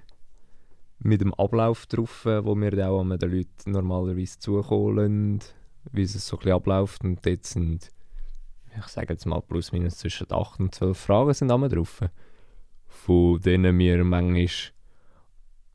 [0.99, 5.39] mit dem Ablauf drauf, äh, wo wir dann auch den Leuten normalerweise zukommen,
[5.91, 7.03] wie es so ein bisschen abläuft.
[7.03, 7.91] Und dort sind,
[8.77, 12.01] ich sage jetzt mal plus minus zwischen 8 und 12 Fragen sind einmal drauf.
[12.87, 14.47] Von denen wir manchmal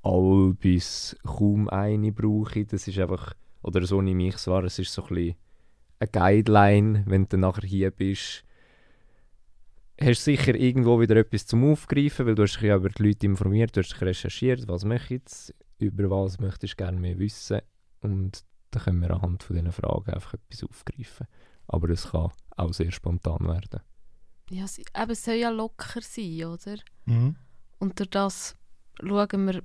[0.02, 2.66] all bis kaum eine brauchen.
[2.66, 5.36] Das ist einfach, oder so nehme ich es wahr, es ist so ein bisschen
[6.00, 8.44] eine Guideline, wenn du dann nachher hier bist,
[10.00, 13.26] hast sicher irgendwo wieder etwas zum Aufgreifen, weil du hast dich ja über die Leute
[13.26, 17.60] informiert, du hast dich recherchiert, was möchtest sie, über was möchtest du gerne mehr wissen
[18.00, 21.26] und dann können wir anhand von diesen Fragen einfach etwas aufgreifen.
[21.66, 23.80] Aber es kann auch sehr spontan werden.
[24.50, 26.76] Ja, es, eben, es soll ja locker sein, oder?
[27.04, 27.36] Mhm.
[27.78, 28.56] Und durch das
[29.00, 29.62] schauen wir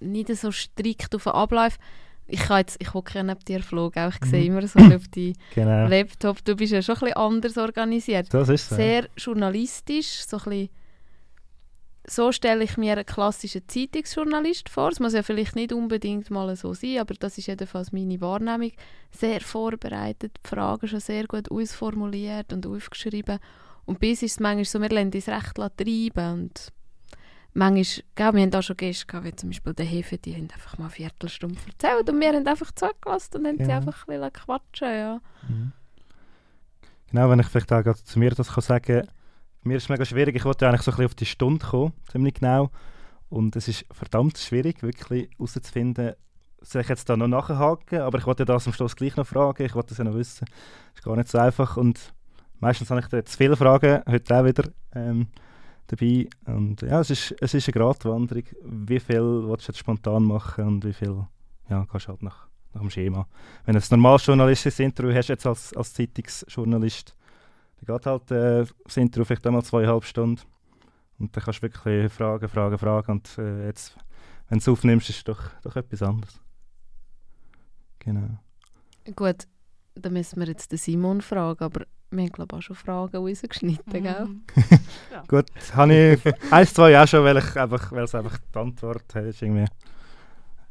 [0.00, 1.78] nicht so strikt auf den Ablauf.
[2.30, 4.10] Ich kann jetzt, ich hocke ja neben dir, Flo, gell?
[4.10, 4.58] ich sehe Mhm.
[4.58, 5.86] immer so auf die Genau.
[5.88, 6.44] Laptop.
[6.44, 8.32] Du bist ja schon ein bisschen anders organisiert.
[8.32, 8.76] Das ist so.
[8.76, 10.68] Sehr journalistisch, so ein bisschen
[12.06, 14.88] so stelle ich mir einen klassischen Zeitungsjournalist vor.
[14.88, 18.72] Es muss ja vielleicht nicht unbedingt mal so sein, aber das ist jedenfalls meine Wahrnehmung.
[19.12, 23.38] Sehr vorbereitet, die Fragen schon sehr gut ausformuliert und aufgeschrieben.
[23.84, 26.68] Und bis ist es manchmal so, wir lassen uns recht treiben und
[27.54, 30.48] manchmal, gell, wir haben auch schon Gäste gehabt, wie zum Beispiel der Hefe, die haben
[30.52, 33.76] einfach mal eine Viertelstunde erzählt und wir haben einfach zugelassen und haben sie Genau.
[33.76, 35.20] einfach ein bisschen quatschen, ja.
[35.48, 35.72] Mhm.
[37.10, 39.06] Genau, wenn ich vielleicht auch zu mir das kann sagen
[39.62, 40.34] mir ist es mega schwierig.
[40.36, 42.70] Ich wollte eigentlich so ein bisschen auf die Stunde kommen, ziemlich genau.
[43.28, 46.14] Und es ist verdammt schwierig, wirklich herauszufinden,
[46.62, 49.62] soll ich jetzt da noch nachhaken, aber ich wollte das am Schluss gleich noch fragen,
[49.64, 50.46] ich wollte das ja noch wissen.
[50.94, 52.12] ist gar nicht so einfach und
[52.58, 55.28] meistens habe ich da zu viele Fragen, heute auch wieder ähm,
[55.90, 56.28] dabei.
[56.46, 60.66] Und ja, es ist, es ist eine Gratwanderung, wie viel willst du jetzt spontan machen
[60.66, 61.26] und wie viel
[61.68, 63.26] ja, kannst du halt nach, nach dem Schema.
[63.64, 67.16] Wenn du ein normales journalistisches Interview hast, jetzt als, als Zeitungsjournalist,
[67.80, 70.42] dann geht halt äh, das Interview vielleicht einmal zweieinhalb Stunden.
[71.18, 73.12] Und dann kannst du wirklich fragen, fragen, fragen.
[73.12, 73.96] Und äh, jetzt,
[74.48, 76.40] wenn du es aufnimmst, ist es doch, doch etwas anderes.
[78.00, 78.38] Genau.
[79.14, 79.46] Gut,
[79.94, 83.16] dann müssen wir jetzt den Simon fragen, aber wir haben glaube ich auch schon Fragen
[83.16, 84.26] rausgeschnitten, gell?
[85.10, 85.28] Mhm.
[85.28, 89.14] Gut, habe ich eins, zwei auch schon, weil, ich einfach, weil es einfach die Antwort
[89.14, 89.24] hat.
[89.24, 89.66] Ist irgendwie,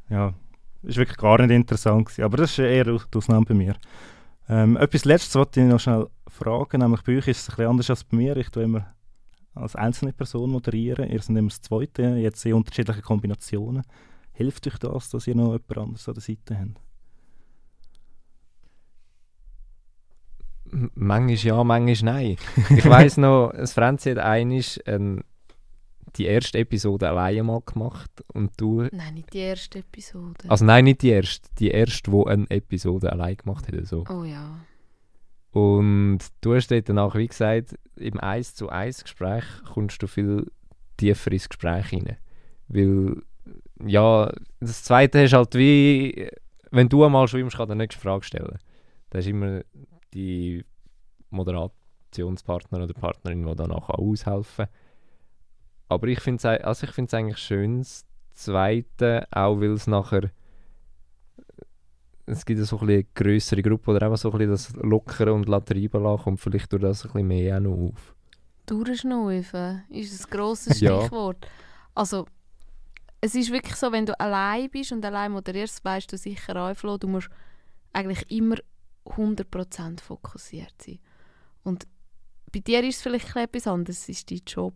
[0.09, 0.33] ja,
[0.83, 2.23] ist wirklich gar nicht interessant gewesen.
[2.23, 3.75] Aber das ist eher die Ausnahme bei mir.
[4.47, 7.69] Ähm, etwas Letztes wollte ich noch schnell fragen, nämlich bei euch ist es ein bisschen
[7.69, 8.37] anders als bei mir.
[8.37, 8.93] Ich tue immer
[9.53, 11.09] als einzelne Person moderieren.
[11.09, 13.83] Ihr seid immer das Zweite, jetzt in unterschiedlichen Kombinationen.
[14.31, 16.88] Hilft euch das, dass ihr noch jemand anderes an der Seite habt?
[20.71, 22.37] Manchmal ja, manchmal nein.
[22.75, 25.23] Ich weiss noch, das Franzi hat einisch ähm,
[26.15, 28.87] die erste Episode alleine mal gemacht und du...
[28.91, 30.45] Nein, nicht die erste Episode.
[30.47, 31.49] Also nein, nicht die erste.
[31.59, 33.87] Die erste, die eine Episode allein gemacht hat.
[33.87, 34.05] So.
[34.09, 34.59] oh ja.
[35.51, 39.43] Und du hast dort danach, wie gesagt, im 1 zu 1 Gespräch
[39.73, 40.51] kommst du viel
[40.97, 42.17] tiefer ins Gespräch rein.
[42.67, 43.23] Weil,
[43.83, 46.29] ja, das Zweite ist halt wie,
[46.71, 48.59] wenn du einmal schwimmst, kann der nächste Frage stellen.
[49.09, 49.61] Da ist immer
[50.13, 50.65] die
[51.29, 54.75] Moderationspartner oder Partnerin, die danach aushelfen kann.
[55.89, 60.31] Aber ich finde es also ich find's eigentlich schön, das Zweite, auch weil es nachher
[62.31, 65.33] es gibt ja so ein eine grössere Gruppe oder einfach so ein bisschen das Lockere
[65.33, 68.15] und Treiben lassen kommt vielleicht durch das ein bisschen mehr auch noch auf.
[68.67, 70.99] Durchschnaufen ist ein grosses Ja.
[70.99, 71.47] Stichwort.
[71.95, 72.27] Also,
[73.19, 76.75] es ist wirklich so, wenn du allein bist und allein moderierst, weißt du sicher auch,
[76.75, 77.29] Flo, du musst
[77.93, 78.57] eigentlich immer
[79.05, 80.99] 100% fokussiert sein.
[81.63, 81.87] Und
[82.51, 84.73] bei dir ist es vielleicht etwas anderes, es ist dein Job.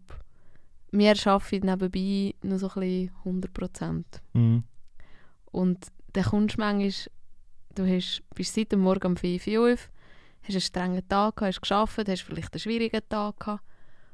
[0.92, 4.04] Wir arbeiten nebenbei nur so ein bisschen 100%.
[4.34, 4.64] Mhm.
[5.52, 6.92] Und dann kommst du manchmal,
[7.76, 9.90] du hast, bist seit dem Morgen um 5 Uhr auf,
[10.44, 13.64] hast einen strengen Tag gehabt, hast geschafft, hast vielleicht einen schwierigen Tag gehabt,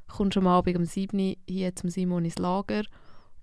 [0.07, 2.83] kommst am Abend um 7 Uhr hier zum Simon ins Lager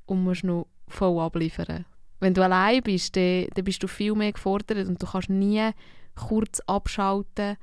[0.07, 1.85] und musst noch voll abliefern.
[2.21, 5.71] Wenn du allein bist, dann, dann bist du viel mehr gefordert und du kannst nie
[6.17, 7.57] kurz abschalten.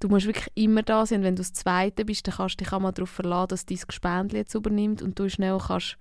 [0.00, 1.20] Du musst wirklich immer da sein.
[1.20, 3.66] Und wenn du das Zweite bist, dann kannst du dich auch mal darauf verlassen, dass
[3.66, 5.96] dein Gespendli jetzt übernimmt und du schnell kannst,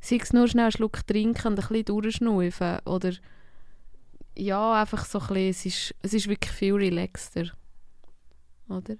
[0.00, 3.12] sei es nur schnell einen Schluck trinken und ein bisschen durchschnaufen oder
[4.36, 7.44] ja, einfach so ein bisschen, es ist, es ist wirklich viel relaxter.
[8.68, 8.96] Oder?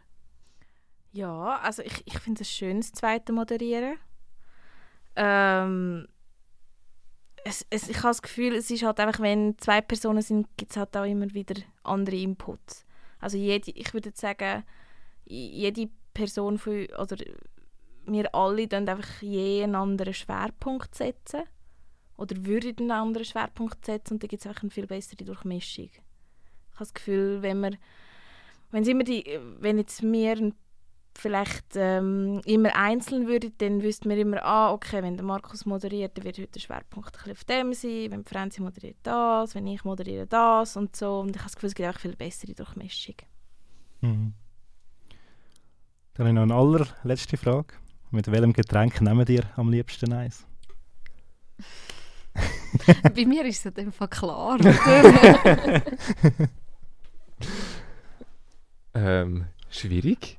[1.12, 3.96] Ja, also ich, ich finde es schön, das zweite Moderieren.
[5.16, 6.06] Ähm,
[7.52, 10.70] es, es, ich habe das Gefühl, es ist halt einfach, wenn zwei Personen sind, gibt
[10.70, 12.86] es halt auch immer wieder andere Inputs.
[13.20, 14.64] Also jede, ich würde sagen,
[15.24, 17.16] jede Person von, oder
[18.06, 21.42] wir alle dann einfach je einen anderen Schwerpunkt setzen
[22.16, 25.90] oder würden einen anderen Schwerpunkt setzen und dann gibt es einfach eine viel bessere Durchmischung.
[25.90, 27.72] Ich habe das Gefühl, wenn wir
[28.70, 30.52] wenn, immer die, wenn jetzt wir
[31.18, 36.16] vielleicht ähm, immer einzeln würden, dann wüssten wir immer, ah, okay, wenn der Markus moderiert,
[36.16, 39.84] dann wird heute der Schwerpunkt ein auf dem sein, wenn Franzi moderiert das, wenn ich
[39.84, 41.20] moderiere das und so.
[41.20, 43.16] Und ich habe das Gefühl, es gibt auch viel bessere Durchmischung.
[44.00, 44.34] Mhm.
[46.14, 47.74] Dann habe ich noch eine allerletzte Frage.
[48.10, 50.46] Mit welchem Getränk nehmen ihr am liebsten eins?
[53.14, 54.58] Bei mir ist es in dem Fall klar.
[58.94, 60.38] ähm, schwierig.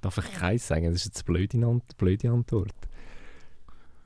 [0.00, 0.86] Darf ich keins sagen?
[0.86, 2.74] Das ist jetzt eine blöde, Ant blöde Antwort.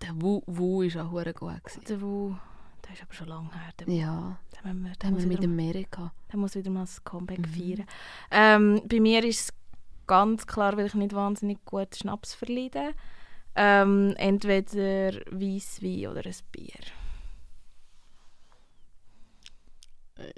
[0.02, 1.62] Der Wu, Wu ist auch hure gut.
[1.64, 1.82] Gewesen.
[1.88, 2.34] Der Wu,
[2.84, 3.72] der ist aber schon lange her.
[3.80, 6.12] Der Ja, Den haben wir, da haben wir mit wieder, Amerika.
[6.30, 7.44] der muss wieder mal das Comeback Mhm.
[7.46, 7.86] feiern.
[8.30, 9.52] Ähm, bei mir ist es
[10.06, 12.92] ganz klar, weil ich nicht wahnsinnig gut Schnaps verleide.
[13.56, 16.74] Ähm, entweder Weisswein oder ein Bier.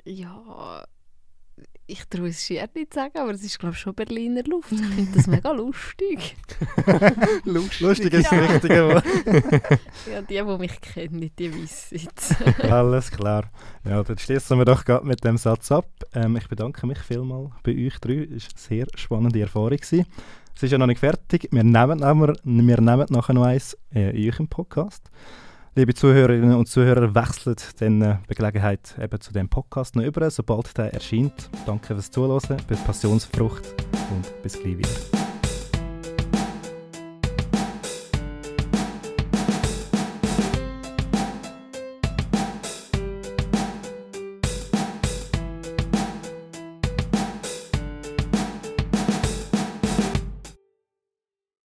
[0.04, 0.86] Ja,
[1.88, 4.72] ich traue es schier nicht zu sagen, aber es ist glaube ich schon Berliner Luft.
[4.72, 6.36] Ich finde das mega lustig.
[7.44, 9.04] Lustig ist das richtige Wort.
[10.10, 12.34] Ja, die, die mich kennen, die wissen es.
[12.70, 13.50] Alles klar.
[13.84, 15.88] Ja, dann schließen wir doch gerade mit dem Satz ab.
[16.14, 18.28] Ähm, ich bedanke mich vielmals bei euch drei.
[18.34, 19.76] Es war eine sehr spannende Erfahrung.
[19.76, 20.06] Gewesen.
[20.54, 21.48] Es ist ja noch nicht fertig.
[21.50, 25.10] Wir nehmen, aber, wir nehmen nachher noch eins äh, in eurem Podcast.
[25.78, 30.30] Liebe Zuhörerinnen und Zuhörer, wechselt dann äh, die Gelegenheit eben zu dem Podcast noch über,
[30.30, 31.50] sobald der erscheint.
[31.66, 33.74] Danke fürs Zuhören, die Passionsfrucht
[34.10, 35.35] und bis gleich wieder.